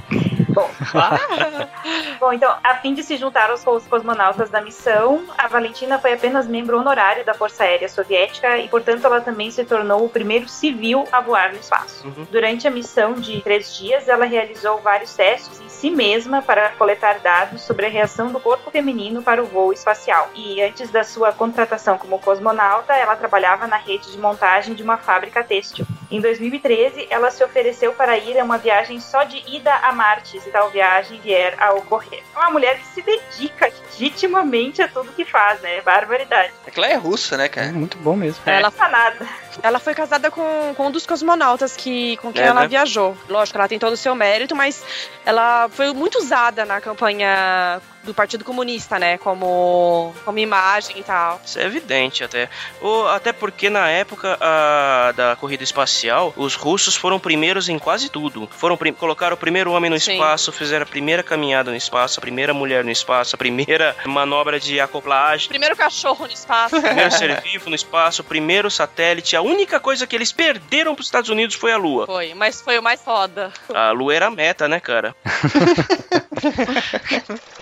[0.56, 0.72] Bom,
[2.20, 6.48] Bom, então, a fim de se juntar aos cosmonautas da missão, a Valentina foi apenas
[6.48, 11.06] membro honorário da Força Aérea Soviética e, portanto, ela também se tornou o primeiro civil
[11.12, 12.08] a voar no espaço.
[12.08, 12.26] Uhum.
[12.32, 17.20] Durante a missão de três dias, ela realizou vários testes em si mesma para coletar
[17.20, 20.30] dados sobre a reação do corpo feminino para o voo espacial.
[20.34, 24.98] E antes da sua contratação como cosmonauta, ela trabalhava na rede de montagem de uma
[24.98, 25.86] fábrica têxtil.
[26.10, 30.40] Em 2013, ela se ofereceu para ir a uma viagem só de ida a Marte,
[30.40, 32.24] se tal viagem vier a ocorrer.
[32.36, 35.82] É uma mulher que se dedica legitimamente a tudo que faz, né?
[35.82, 36.54] Barbaridade.
[36.66, 37.68] É que ela é russa, né, cara?
[37.68, 38.42] É muito bom mesmo.
[38.46, 38.88] Ela é.
[38.90, 39.28] nada.
[39.64, 42.68] Ela foi casada com, com um dos cosmonautas que, com quem é, ela né?
[42.68, 43.18] viajou.
[43.30, 44.84] Lógico, ela tem todo o seu mérito, mas
[45.26, 49.18] ela foi muito usada na campanha do Partido Comunista, né?
[49.18, 51.42] Como, como imagem e tal.
[51.44, 52.50] Isso é evidente até.
[52.80, 58.10] Ou, até porque na época a, da corrida espacial, os russos foram primeiros em quase
[58.10, 58.48] tudo.
[58.52, 60.14] Foram colocaram o primeiro homem no Sim.
[60.14, 64.60] espaço, fizeram a primeira caminhada no espaço, a primeira mulher no espaço, a primeira manobra
[64.60, 65.48] de acoplagem.
[65.48, 66.80] Primeiro cachorro no espaço.
[66.82, 69.36] Primeiro ser vivo no espaço, o primeiro satélite.
[69.36, 72.06] A única coisa que eles perderam para os Estados Unidos foi a Lua.
[72.06, 73.52] Foi, mas foi o mais foda.
[73.74, 75.16] A Lua era a meta, né, cara?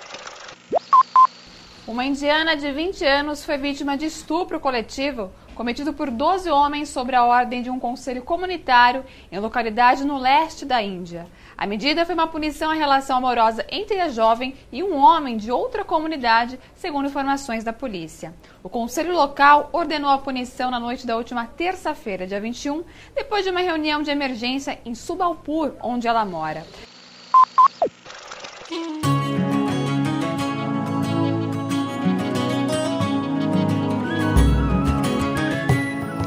[1.86, 7.14] Uma indiana de 20 anos foi vítima de estupro coletivo cometido por 12 homens sob
[7.14, 11.28] a ordem de um conselho comunitário em localidade no leste da Índia.
[11.58, 15.52] A medida foi uma punição à relação amorosa entre a jovem e um homem de
[15.52, 18.34] outra comunidade, segundo informações da polícia.
[18.64, 22.82] O conselho local ordenou a punição na noite da última terça-feira, dia 21,
[23.14, 26.66] depois de uma reunião de emergência em Subalpur, onde ela mora.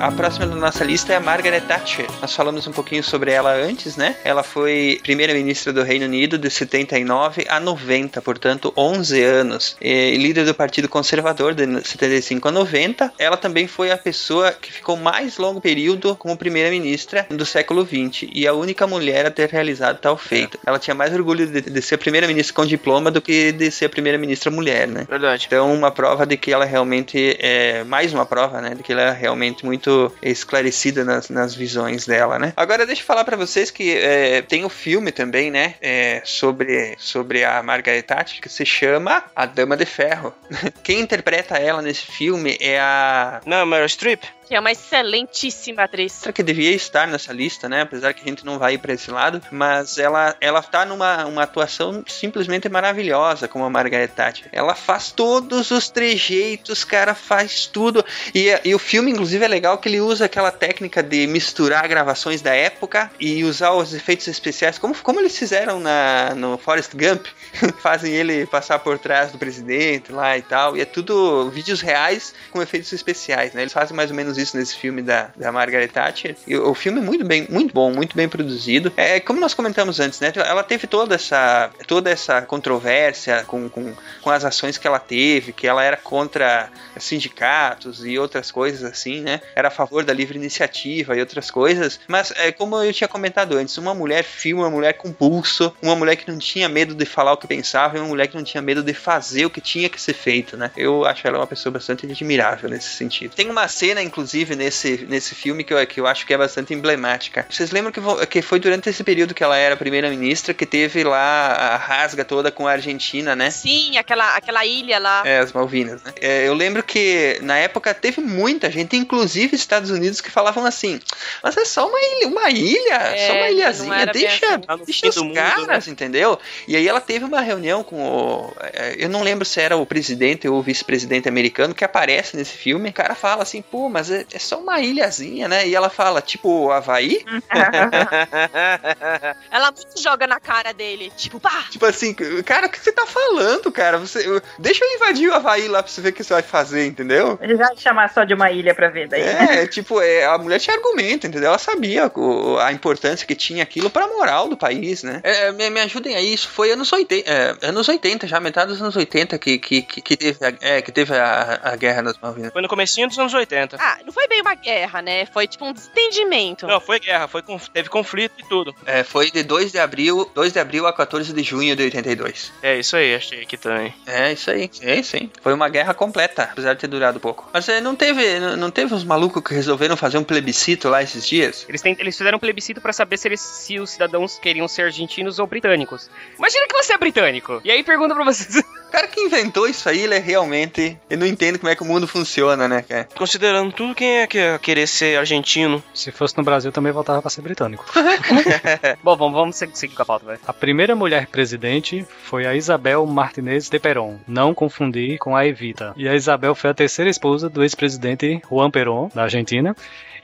[0.06, 2.06] A próxima da nossa lista é a Margaret Thatcher.
[2.20, 4.14] Nós falamos um pouquinho sobre ela antes, né?
[4.22, 9.76] Ela foi primeira-ministra do Reino Unido de 79 a 90, portanto, 11 anos.
[9.80, 13.14] E líder do Partido Conservador de 75 a 90.
[13.18, 18.30] Ela também foi a pessoa que ficou mais longo período como primeira-ministra do século 20
[18.32, 20.56] e a única mulher a ter realizado tal feito.
[20.64, 24.52] Ela tinha mais orgulho de, de ser primeira-ministra com diploma do que de ser primeira-ministra
[24.52, 25.04] mulher, né?
[25.10, 25.46] Verdade.
[25.48, 28.72] Então, uma prova de que ela realmente é mais uma prova, né?
[28.76, 32.52] De que ela é realmente muito esclarecida nas, nas visões dela, né?
[32.56, 35.74] Agora deixa eu falar para vocês que é, tem o um filme também, né?
[35.80, 40.32] É, sobre, sobre a Margaret Thatcher que se chama A Dama de Ferro.
[40.82, 43.40] Quem interpreta ela nesse filme é a...
[43.46, 46.12] Não, Meryl Streep que é uma excelentíssima atriz.
[46.12, 47.82] Será que devia estar nessa lista, né?
[47.82, 51.26] Apesar que a gente não vai ir para esse lado, mas ela ela tá numa
[51.26, 54.48] uma atuação simplesmente maravilhosa como a Margaret Thatcher.
[54.52, 58.04] Ela faz todos os trejeitos, cara, faz tudo.
[58.34, 62.40] E, e o filme inclusive é legal que ele usa aquela técnica de misturar gravações
[62.40, 67.26] da época e usar os efeitos especiais, como como eles fizeram na no Forrest Gump,
[67.82, 72.32] fazem ele passar por trás do presidente lá e tal, e é tudo vídeos reais
[72.52, 73.62] com efeitos especiais, né?
[73.62, 76.36] Eles fazem mais ou menos isso nesse filme da, da Margaret Thatcher.
[76.46, 78.92] E o filme é muito bem, muito bom, muito bem produzido.
[78.96, 80.32] É como nós comentamos antes, né?
[80.34, 85.52] Ela teve toda essa, toda essa controvérsia com, com, com as ações que ela teve,
[85.52, 86.68] que ela era contra
[86.98, 89.40] sindicatos e outras coisas assim, né?
[89.54, 92.00] Era a favor da livre iniciativa e outras coisas.
[92.06, 95.96] Mas é como eu tinha comentado antes, uma mulher firme, uma mulher com pulso, uma
[95.96, 98.44] mulher que não tinha medo de falar o que pensava e uma mulher que não
[98.44, 100.70] tinha medo de fazer o que tinha que ser feito, né?
[100.76, 103.34] Eu acho ela uma pessoa bastante admirável nesse sentido.
[103.34, 106.38] Tem uma cena, inclusive inclusive, nesse, nesse filme que eu, que eu acho que é
[106.38, 107.46] bastante emblemática.
[107.48, 111.52] Vocês lembram que, que foi durante esse período que ela era primeira-ministra que teve lá
[111.52, 113.50] a rasga toda com a Argentina, né?
[113.50, 115.22] Sim, aquela, aquela ilha lá.
[115.24, 116.12] É, as Malvinas, né?
[116.20, 121.00] É, eu lembro que na época teve muita gente, inclusive Estados Unidos, que falavam assim:
[121.42, 124.84] mas é só uma ilha, uma ilha, é, só uma ilhazinha, deixa, assim.
[124.84, 125.92] deixa os caras, né?
[125.92, 126.38] entendeu?
[126.66, 128.52] E aí ela teve uma reunião com o.
[128.72, 132.56] É, eu não lembro se era o presidente ou o vice-presidente americano que aparece nesse
[132.56, 132.90] filme.
[132.90, 135.68] O cara fala assim, pô, mas é, é só uma ilhazinha, né?
[135.68, 137.24] E ela fala, tipo, Havaí?
[139.50, 141.66] ela muito joga na cara dele, tipo, pá!
[141.70, 142.14] Tipo assim,
[142.44, 143.98] cara, o que você tá falando, cara?
[143.98, 144.24] Você,
[144.58, 147.38] deixa eu invadir o Havaí lá pra você ver o que você vai fazer, entendeu?
[147.40, 149.22] Ele vai chamar só de uma ilha pra ver daí.
[149.22, 151.48] É, tipo, é, a mulher tinha argumento, entendeu?
[151.48, 155.20] Ela sabia o, a importância que tinha aquilo pra moral do país, né?
[155.22, 158.80] É, me, me, ajudem aí, isso foi anos 80, é, anos 80, já metade dos
[158.80, 162.52] anos 80 que, que, que, teve, a, é, que teve a, a Guerra das Malvinas.
[162.52, 163.76] Foi no comecinho dos anos 80.
[163.78, 165.26] Ah, não foi bem uma guerra, né?
[165.26, 166.66] Foi tipo um desentendimento.
[166.66, 167.42] Não, foi guerra, foi
[167.72, 168.74] teve conflito e tudo.
[168.86, 172.52] É, foi de 2 de abril, 2 de abril a 14 de junho de 82.
[172.62, 173.92] É isso aí, achei aqui também.
[174.06, 175.30] É isso aí, é isso aí.
[175.42, 177.48] Foi uma guerra completa, apesar de ter durado pouco.
[177.52, 181.02] Mas é, não teve, não, não teve uns malucos que resolveram fazer um plebiscito lá
[181.02, 181.66] esses dias?
[181.68, 184.82] Eles, tem- eles fizeram um plebiscito pra saber se, eles, se os cidadãos queriam ser
[184.82, 186.08] argentinos ou britânicos.
[186.38, 187.60] Imagina que você é britânico.
[187.64, 188.62] E aí pergunta pra vocês.
[188.96, 190.98] O cara que inventou isso aí, ele é realmente.
[191.10, 193.06] Ele não entende como é que o mundo funciona, né, cara?
[193.14, 195.84] Considerando tudo, quem é que ia querer ser argentino?
[195.92, 197.84] Se fosse no Brasil, também voltava pra ser britânico.
[199.04, 200.38] Bom, vamos, vamos seguir seguir com a pauta, vai.
[200.46, 205.92] A primeira mulher presidente foi a Isabel Martinez de Perón, não confundir com a Evita.
[205.94, 209.76] E a Isabel foi a terceira esposa do ex-presidente Juan Perón, da Argentina.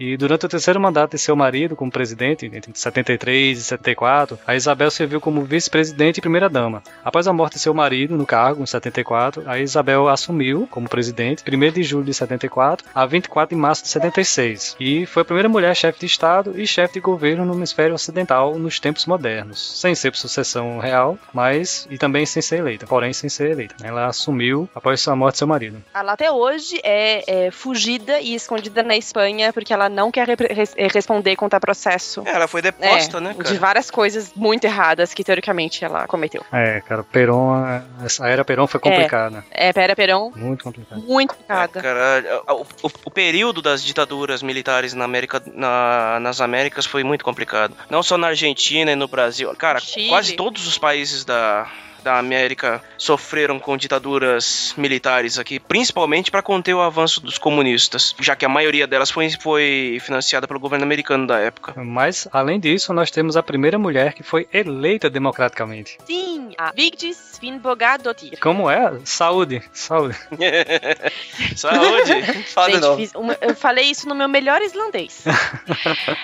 [0.05, 4.57] E durante o terceiro mandato de seu marido como presidente, entre 73 e 74, a
[4.57, 6.83] Isabel serviu como vice-presidente e primeira-dama.
[7.05, 11.45] Após a morte de seu marido no cargo, em 74, a Isabel assumiu como presidente
[11.47, 14.75] 1 de julho de 74 a 24 de março de 76.
[14.81, 18.59] E foi a primeira mulher chefe de Estado e chefe de governo no hemisfério ocidental
[18.59, 23.13] nos tempos modernos, sem ser por sucessão real, mas e também sem ser eleita, porém
[23.13, 23.77] sem ser eleita.
[23.81, 25.81] Ela assumiu após a morte de seu marido.
[25.95, 30.75] Ela até hoje é, é fugida e escondida na Espanha porque ela não quer res-
[30.77, 32.23] eh, responder contra processo.
[32.27, 33.59] É, ela foi deposta, É, né, De cara?
[33.59, 36.45] várias coisas muito erradas que teoricamente ela cometeu.
[36.53, 37.63] É, cara, Perón,
[38.05, 39.45] essa era Perón foi complicada.
[39.51, 41.01] É, Pera Perón, Muito complicada.
[41.01, 41.81] muito complicada.
[41.81, 47.25] Cara, o, o- o período das ditaduras militares na América, na- nas Américas foi muito
[47.25, 47.75] complicado.
[47.91, 49.55] Não só na Argentina e no Brasil.
[49.57, 50.09] Cara, Chile.
[50.09, 51.67] quase todos os países da,
[52.03, 58.35] da América sofreram com ditaduras militares aqui, principalmente para conter o avanço dos comunistas, já
[58.37, 61.75] que a maioria delas foi, foi financiada pelo governo americano da época.
[61.83, 65.99] Mas, além disso, nós temos a primeira mulher que foi eleita democraticamente.
[66.07, 68.39] Sim, a Vigdis Finnbogadottir.
[68.41, 68.93] Como é?
[69.05, 70.17] Saúde, saúde.
[71.57, 72.45] Saúde!
[72.45, 72.97] Fala de Gente, novo.
[72.97, 75.25] fiz uma- eu falei isso no meu melhor islandês.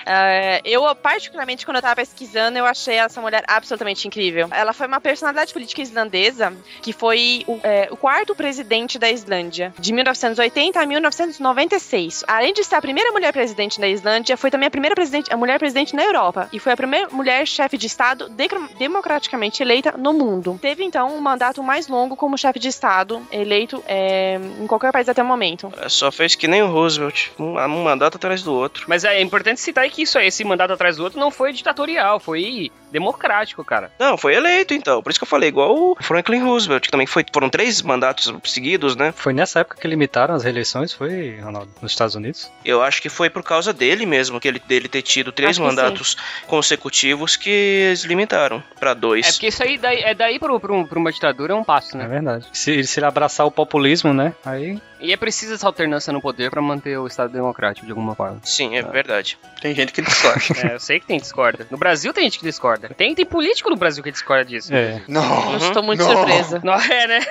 [0.05, 4.47] É, eu, particularmente, quando eu tava pesquisando, eu achei essa mulher absolutamente incrível.
[4.51, 9.73] Ela foi uma personalidade política islandesa que foi o, é, o quarto presidente da Islândia,
[9.77, 12.23] de 1980 a 1996.
[12.27, 15.37] Além de ser a primeira mulher presidente da Islândia, foi também a primeira presidente, a
[15.37, 16.49] mulher presidente na Europa.
[16.53, 20.57] E foi a primeira mulher chefe de Estado decra- democraticamente eleita no mundo.
[20.61, 25.07] Teve, então, um mandato mais longo como chefe de Estado, eleito é, em qualquer país
[25.09, 25.71] até o momento.
[25.87, 28.85] Só fez que nem o Roosevelt, um, um mandato atrás do outro.
[28.87, 32.71] Mas é importante citar que isso, esse mandato atrás do outro não foi ditatorial, foi
[32.91, 33.91] democrático, cara.
[33.99, 35.01] Não, foi eleito então.
[35.01, 38.33] Por isso que eu falei, igual o Franklin Roosevelt, que também foi, foram três mandatos
[38.45, 39.11] seguidos, né?
[39.15, 42.49] Foi nessa época que limitaram as reeleições, foi, Ronaldo, nos Estados Unidos?
[42.63, 45.59] Eu acho que foi por causa dele mesmo, que ele, dele ter tido três Acho
[45.61, 49.27] que mandatos consecutivos que eles limitaram pra dois.
[49.27, 52.07] É porque isso aí daí, é daí pra uma ditadura é um passo, É né?
[52.07, 52.45] verdade.
[52.53, 54.33] Se, se ele abraçar o populismo, né?
[54.45, 58.15] Aí E é preciso essa alternância no poder pra manter o Estado democrático de alguma
[58.15, 58.39] forma.
[58.43, 59.37] Sim, é verdade.
[59.61, 60.39] Tem gente que discorda.
[60.59, 61.65] É, eu sei que tem discorda.
[61.71, 62.89] No Brasil tem gente que discorda.
[62.89, 64.73] Tem, tem político no Brasil que discorda disso.
[64.73, 65.01] É.
[65.07, 65.23] Não.
[65.53, 66.11] Eu estou muito Não.
[66.11, 66.61] surpresa.
[66.63, 67.25] Não é, né?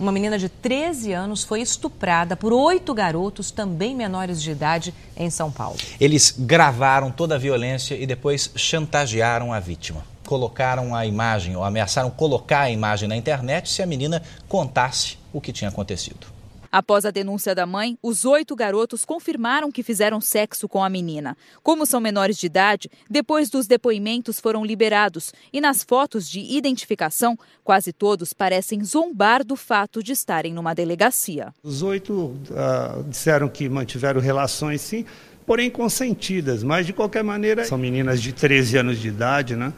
[0.00, 5.28] Uma menina de 13 anos foi estuprada por oito garotos, também menores de idade, em
[5.28, 5.76] São Paulo.
[6.00, 10.02] Eles gravaram toda a violência e depois chantagearam a vítima.
[10.24, 15.40] Colocaram a imagem, ou ameaçaram colocar a imagem na internet se a menina contasse o
[15.40, 16.39] que tinha acontecido.
[16.70, 21.36] Após a denúncia da mãe, os oito garotos confirmaram que fizeram sexo com a menina.
[21.62, 27.38] Como são menores de idade, depois dos depoimentos foram liberados e nas fotos de identificação,
[27.64, 31.52] quase todos parecem zombar do fato de estarem numa delegacia.
[31.62, 35.04] Os oito ah, disseram que mantiveram relações, sim,
[35.46, 39.72] porém consentidas, mas de qualquer maneira são meninas de 13 anos de idade, né?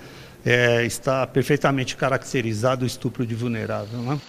[0.44, 4.00] É, está perfeitamente caracterizado o estupro de vulnerável.
[4.00, 4.20] Né?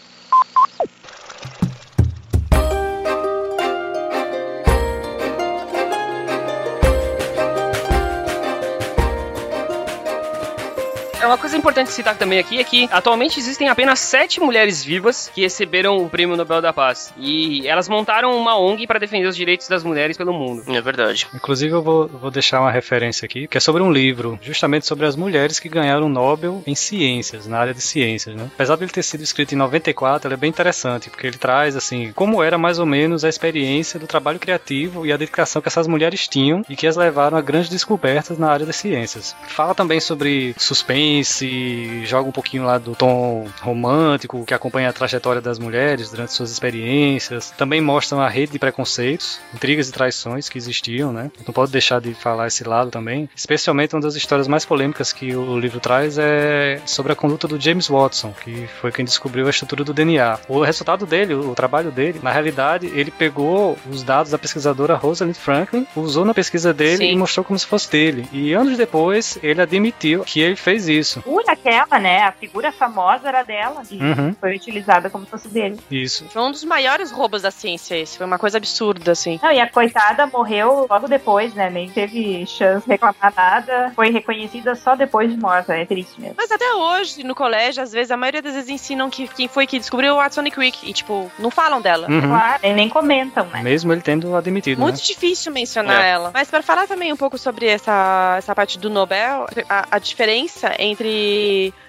[11.24, 15.32] É uma coisa importante citar também aqui é que atualmente existem apenas sete mulheres vivas
[15.34, 17.14] que receberam o Prêmio Nobel da Paz.
[17.18, 20.64] E elas montaram uma ONG para defender os direitos das mulheres pelo mundo.
[20.68, 21.26] É verdade.
[21.34, 25.06] Inclusive, eu vou, vou deixar uma referência aqui, que é sobre um livro, justamente sobre
[25.06, 28.50] as mulheres que ganharam o Nobel em ciências, na área de ciências, né?
[28.56, 31.78] Apesar de ele ter sido escrito em 94, ele é bem interessante, porque ele traz,
[31.78, 35.70] assim, como era mais ou menos a experiência do trabalho criativo e a dedicação que
[35.70, 39.34] essas mulheres tinham e que as levaram a grandes descobertas na área das ciências.
[39.48, 44.94] Fala também sobre suspense, suspense, joga um pouquinho lá do tom romântico que acompanha a
[44.94, 47.52] trajetória das mulheres durante suas experiências.
[47.52, 51.30] Também mostram a rede de preconceitos, intrigas e traições que existiam, né?
[51.46, 53.30] Não pode deixar de falar esse lado também.
[53.36, 57.60] Especialmente uma das histórias mais polêmicas que o livro traz é sobre a conduta do
[57.60, 60.40] James Watson, que foi quem descobriu a estrutura do DNA.
[60.48, 65.36] O resultado dele, o trabalho dele, na realidade, ele pegou os dados da pesquisadora Rosalind
[65.36, 67.12] Franklin, usou na pesquisa dele Sim.
[67.12, 68.28] e mostrou como se fosse dele.
[68.32, 71.03] E anos depois, ele admitiu que ele fez isso.
[71.26, 72.24] Ui, aquela, né?
[72.24, 73.84] A figura famosa era dela.
[73.90, 74.36] E uhum.
[74.40, 75.80] foi utilizada como se fosse dele.
[75.90, 76.26] Isso.
[76.30, 78.18] Foi um dos maiores roubos da ciência, esse.
[78.18, 79.40] Foi uma coisa absurda, assim.
[79.42, 81.70] Não, e a coitada morreu logo depois, né?
[81.70, 83.92] Nem teve chance de reclamar nada.
[83.96, 85.76] Foi reconhecida só depois de morta.
[85.76, 86.36] É triste mesmo.
[86.38, 89.68] Mas até hoje, no colégio, às vezes, a maioria das vezes ensinam que quem foi
[89.68, 90.90] que descobriu o Watson Creek.
[90.90, 92.08] E, tipo, não falam dela.
[92.10, 92.22] Uhum.
[92.22, 93.62] Claro, nem comentam, né?
[93.62, 94.82] Mesmo ele tendo admitido.
[94.82, 95.04] Muito né?
[95.04, 96.10] difícil mencionar é.
[96.10, 96.32] ela.
[96.34, 100.74] Mas para falar também um pouco sobre essa, essa parte do Nobel, a, a diferença
[100.80, 100.93] entre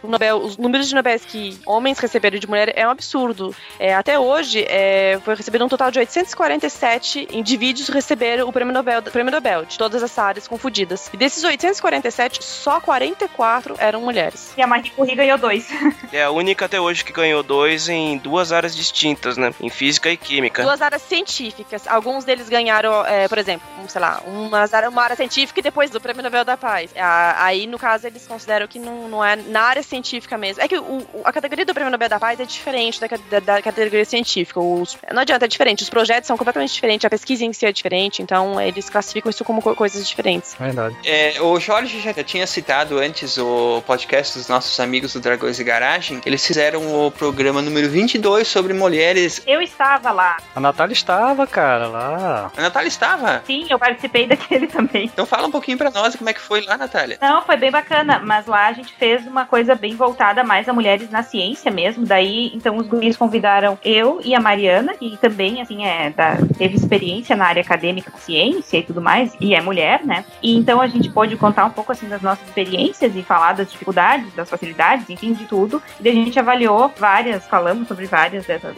[0.03, 3.55] o Nobel, os números de Nobel que homens receberam de mulher é um absurdo.
[3.79, 9.03] É, até hoje, é, foi recebido um total de 847 indivíduos receberam o prêmio Nobel,
[9.03, 11.11] prêmio Nobel de todas as áreas confundidas.
[11.13, 14.53] E desses 847, só 44 eram mulheres.
[14.57, 15.69] E a Marie Curie ganhou dois.
[16.13, 19.53] É a única até hoje que ganhou dois em duas áreas distintas, né?
[19.61, 20.63] Em física e química.
[20.63, 21.89] Duas áreas científicas.
[21.89, 25.91] Alguns deles ganharam, é, por exemplo, um, sei lá, uma, uma área científica e depois
[25.91, 26.91] do prêmio Nobel da Paz.
[27.37, 30.63] Aí, no caso, eles consideram que não, não é na área científica mesmo.
[30.63, 33.63] É que o, a categoria do prêmio Nobel da Paz é diferente da, da, da
[33.63, 34.61] categoria científica.
[34.61, 35.83] Os, não adianta, é diferente.
[35.83, 39.45] Os projetos são completamente diferentes, a pesquisa em si é diferente, então eles classificam isso
[39.45, 40.55] como co coisas diferentes.
[40.59, 40.97] Verdade.
[41.05, 45.65] É, o Jorge já tinha citado antes o podcast dos nossos amigos do Dragões e
[45.65, 46.21] Garagem.
[46.25, 49.43] Eles fizeram o programa número 22 sobre mulheres.
[49.47, 50.37] Eu estava lá.
[50.55, 52.53] A Natália estava, cara, lá.
[52.57, 53.43] A Natália estava?
[53.47, 55.07] Sim, eu participei daquele também.
[55.07, 57.19] Então fala um pouquinho pra nós como é que foi lá, Natália.
[57.21, 60.73] Não, foi bem bacana, mas lá a gente fez uma coisa bem voltada mais a
[60.73, 62.07] mulheres na ciência mesmo.
[62.07, 66.77] Daí, então, os guris convidaram eu e a Mariana, que também, assim, é da, teve
[66.77, 70.25] experiência na área acadêmica, ciência e tudo mais, e é mulher, né?
[70.43, 73.71] E então a gente pôde contar um pouco, assim, das nossas experiências e falar das
[73.71, 75.83] dificuldades, das facilidades, enfim, de tudo.
[76.01, 78.75] E a gente avaliou várias, falamos sobre várias dessas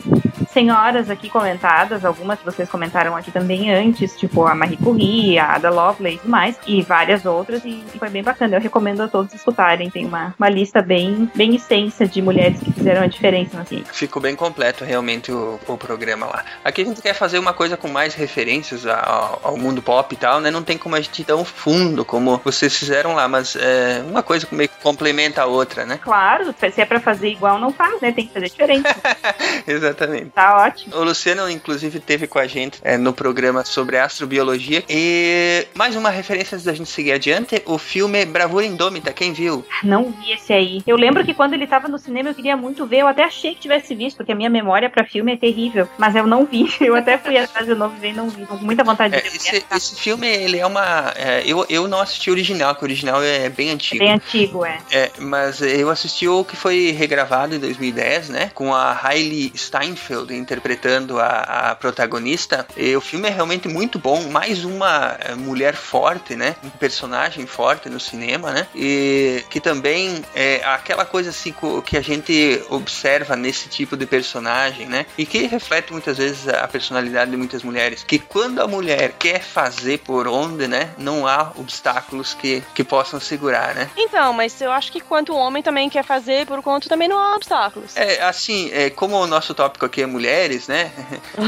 [0.57, 5.52] senhoras aqui comentadas, algumas que vocês comentaram aqui também antes, tipo a Marie Curie, a
[5.52, 8.57] Ada Lovelace e mais, e várias outras, e, e, foi bem bacana.
[8.57, 9.90] Eu recomendo a todos escutarem.
[9.90, 13.92] Tem uma, uma lista bem, bem extensa de mulheres que fizeram a diferença na ciência.
[13.92, 16.42] Ficou bem completo realmente o, o programa lá.
[16.64, 20.16] Aqui a gente quer fazer uma coisa com mais referências ao, ao mundo pop e
[20.16, 20.50] tal, né?
[20.50, 24.22] Não tem como a gente ir tão fundo como vocês fizeram lá, mas é uma
[24.22, 25.98] coisa que meio que complementa a outra, né?
[26.02, 28.11] Claro, se é pra fazer igual, não faz, né?
[28.11, 28.88] Tem que fazer diferente.
[29.68, 30.30] Exatamente.
[30.30, 30.94] Tá Tá ótimo.
[30.94, 34.84] O Luciano, inclusive, teve com a gente é, no programa sobre astrobiologia.
[34.88, 39.12] E mais uma referência antes da gente seguir adiante: o filme Bravura Indômita.
[39.12, 39.66] Quem viu?
[39.82, 40.84] Não vi esse aí.
[40.86, 42.99] Eu lembro que quando ele tava no cinema eu queria muito ver.
[42.99, 45.88] Eu até achei que tivesse visto, porque a minha memória para filme é terrível.
[45.99, 46.72] Mas eu não vi.
[46.80, 48.47] Eu até fui atrás de novo e não vi.
[48.47, 49.36] Com muita vontade de é, ver.
[49.36, 51.12] Esse, esse, filme, ele é uma.
[51.16, 54.05] É, eu, eu não assisti o original, que o original é bem antigo.
[54.05, 54.78] É bem antigo, é.
[54.92, 55.11] é.
[55.18, 58.51] Mas eu assisti o que foi regravado em 2010, né?
[58.55, 62.66] Com a Hailey Steinfeld interpretando a, a, protagonista.
[62.77, 66.57] E o filme é realmente muito bom, mais uma eh, mulher forte, né?
[66.62, 68.66] Um personagem forte no cinema, né?
[68.74, 71.55] E que também é aquela coisa assim
[71.85, 75.07] que a gente observa nesse tipo de personagem, né?
[75.16, 79.43] E que reflete muitas vezes a personalidade de muitas mulheres, que quando a mulher quer
[79.43, 80.91] fazer por onde, né?
[80.99, 83.91] Não há obstáculos que, que possam segurar, né?
[83.97, 87.18] Então, mas eu acho que quanto o homem também quer fazer por conta também não
[87.18, 87.97] há obstáculos.
[87.97, 90.90] É, assim, é, como o nosso tópico aqui é mulheres, né?
[91.36, 91.46] não,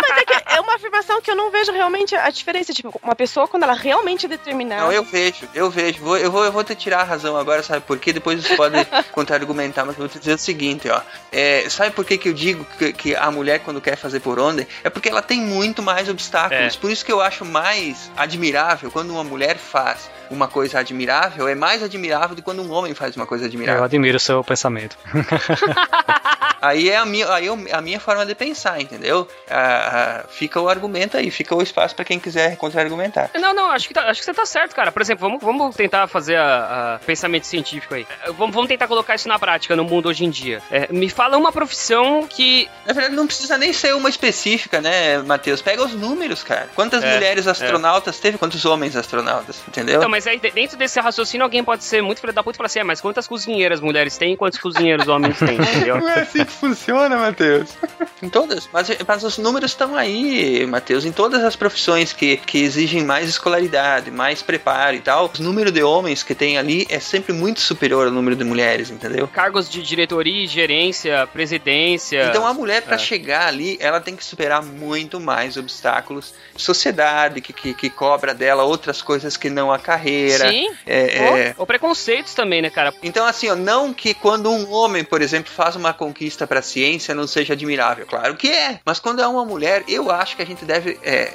[0.00, 2.72] mas é, que é uma afirmação que eu não vejo realmente a diferença.
[2.72, 4.82] Tipo, uma pessoa, quando ela realmente é determinada.
[4.82, 5.98] Não, eu vejo, eu vejo.
[6.00, 8.12] Vou, eu, vou, eu vou te tirar a razão agora, sabe por quê?
[8.12, 8.76] Depois você pode
[9.10, 11.00] contra-argumentar, mas eu vou te dizer o seguinte, ó.
[11.32, 14.38] É, sabe por que, que eu digo que, que, a mulher, quando quer fazer por
[14.38, 14.68] onde?
[14.84, 16.76] É porque ela tem muito mais obstáculos.
[16.76, 16.78] É.
[16.78, 21.54] Por isso que eu acho mais admirável quando uma mulher faz uma coisa admirável, é
[21.54, 23.80] mais admirável do que quando um homem faz uma coisa admirável.
[23.80, 24.96] Eu admiro o seu pensamento.
[26.60, 29.28] aí é a minha, aí eu, a minha forma de pensar, entendeu?
[29.50, 33.30] Ah, ah, fica o argumento aí, fica o espaço para quem quiser contra-argumentar.
[33.34, 34.92] Não, não, acho que, tá, acho que você tá certo, cara.
[34.92, 38.06] Por exemplo, vamos, vamos tentar fazer a, a pensamento científico aí.
[38.22, 40.62] É, vamos, vamos tentar colocar isso na prática no mundo hoje em dia.
[40.70, 42.68] É, me fala uma profissão que.
[42.86, 45.62] Na verdade, não precisa nem ser uma específica, né, Matheus?
[45.62, 46.68] Pega os números, cara.
[46.74, 47.50] Quantas é, mulheres é.
[47.50, 48.38] astronautas teve?
[48.38, 49.60] Quantos homens astronautas?
[49.66, 49.96] Entendeu?
[49.96, 52.66] Então, mas aí dentro desse raciocínio alguém pode ser muito filho da puta e falar
[52.66, 55.54] assim: é, mas quantas cozinheiras mulheres têm e quantos cozinheiros homens têm?
[55.62, 56.00] Entendeu?
[56.00, 57.68] Não é assim que funciona, Matheus?
[58.22, 58.68] em todas.
[58.72, 61.04] Mas, mas os números estão aí, Matheus.
[61.04, 65.70] Em todas as profissões que, que exigem mais escolaridade, mais preparo e tal, o número
[65.70, 69.28] de homens que tem ali é sempre muito superior ao número de mulheres, entendeu?
[69.28, 72.26] Cargos de diretoria, gerência, presidência.
[72.28, 72.98] Então a mulher, para é.
[72.98, 76.34] chegar ali, ela tem que superar muito mais obstáculos.
[76.56, 80.07] Sociedade que, que, que cobra dela outras coisas que não a carreira.
[80.50, 80.70] Sim.
[80.86, 81.66] É, ou, é...
[81.66, 82.92] preconceitos também, né, cara?
[83.02, 86.62] Então, assim, ó, não que quando um homem, por exemplo, faz uma conquista para a
[86.62, 88.06] ciência não seja admirável.
[88.06, 88.80] Claro que é.
[88.84, 91.32] Mas quando é uma mulher, eu acho que a gente deve, é,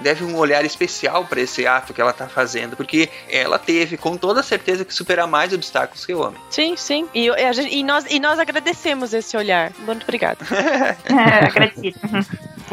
[0.00, 2.76] deve um olhar especial para esse ato que ela tá fazendo.
[2.76, 6.40] Porque ela teve, com toda certeza, que superar mais obstáculos que o homem.
[6.50, 7.08] Sim, sim.
[7.14, 9.72] E, gente, e nós, e nós agradecemos esse olhar.
[9.80, 10.38] Muito obrigada.
[11.04, 11.98] é, agradecido.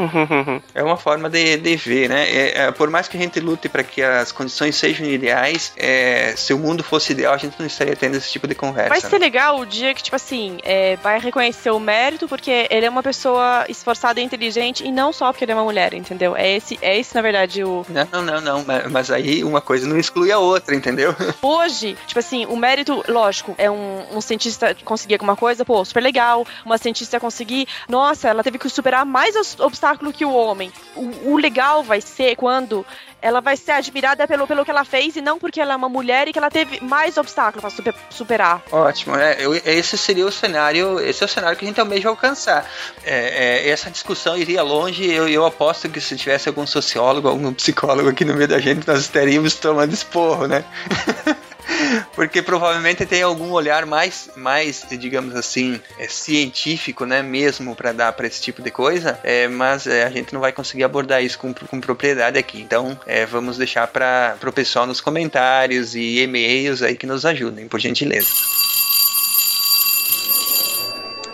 [0.74, 2.30] é uma forma de, de ver, né?
[2.30, 6.34] É, é, por mais que a gente lute para que as condições sejam ideais, é,
[6.36, 8.90] se o mundo fosse ideal, a gente não estaria tendo esse tipo de conversa.
[8.90, 9.26] Vai ser né?
[9.26, 13.04] legal o dia que, tipo assim, é, vai reconhecer o mérito porque ele é uma
[13.04, 16.36] pessoa esforçada e inteligente e não só porque ele é uma mulher, entendeu?
[16.36, 17.86] É esse, é esse na verdade, o.
[17.90, 21.16] Não, não, não, mas aí uma coisa não exclui a outra, entendeu?
[21.42, 26.02] Hoje, tipo assim, o mérito, lógico, é um, um cientista conseguir alguma coisa, pô, super
[26.02, 26.46] legal.
[26.66, 29.36] Uma cientista conseguir, nossa, ela teve que superar mais
[29.90, 30.72] obstáculo que o homem.
[30.96, 32.86] O, o legal vai ser quando
[33.22, 35.90] ela vai ser admirada pelo, pelo que ela fez e não porque ela é uma
[35.90, 38.64] mulher e que ela teve mais obstáculos para super, superar.
[38.72, 42.66] Ótimo, é, esse seria o cenário, esse é o cenário que a gente almeja alcançar.
[43.04, 47.54] É, é, essa discussão iria longe, eu, eu aposto que se tivesse algum sociólogo, algum
[47.54, 50.64] psicólogo aqui no meio da gente, nós estaríamos tomando esporro, né?
[52.14, 58.14] Porque provavelmente tem algum olhar mais, mais digamos assim, é, científico, né, mesmo para dar
[58.14, 61.38] para esse tipo de coisa, é, mas é, a gente não vai conseguir abordar isso
[61.38, 62.62] com, com propriedade aqui.
[62.62, 67.68] Então, é, vamos deixar para o pessoal nos comentários e e-mails aí que nos ajudem,
[67.68, 68.28] por gentileza.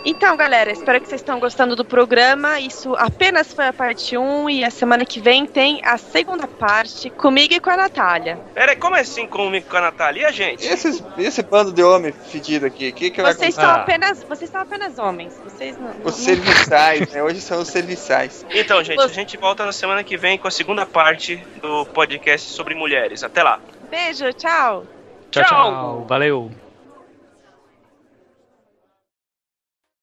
[0.08, 2.60] Então, galera, espero que vocês estão gostando do programa.
[2.60, 7.10] Isso apenas foi a parte 1 e a semana que vem tem a segunda parte
[7.10, 8.38] comigo e com a Natália.
[8.54, 10.22] Peraí, como é assim comigo e com a Natália?
[10.22, 10.64] E a gente?
[10.64, 14.60] Esse, esse bando de homem fedido aqui, que que vocês vai são apenas Vocês são
[14.60, 15.40] apenas homens.
[15.42, 15.90] Vocês não.
[16.04, 17.20] Os serviçais, né?
[17.20, 18.46] Hoje são os serviçais.
[18.54, 22.48] Então, gente, a gente volta na semana que vem com a segunda parte do podcast
[22.48, 23.24] sobre mulheres.
[23.24, 23.58] Até lá.
[23.90, 24.86] Beijo, tchau.
[25.32, 25.48] Tchau, tchau.
[25.48, 26.06] tchau.
[26.08, 26.65] Valeu.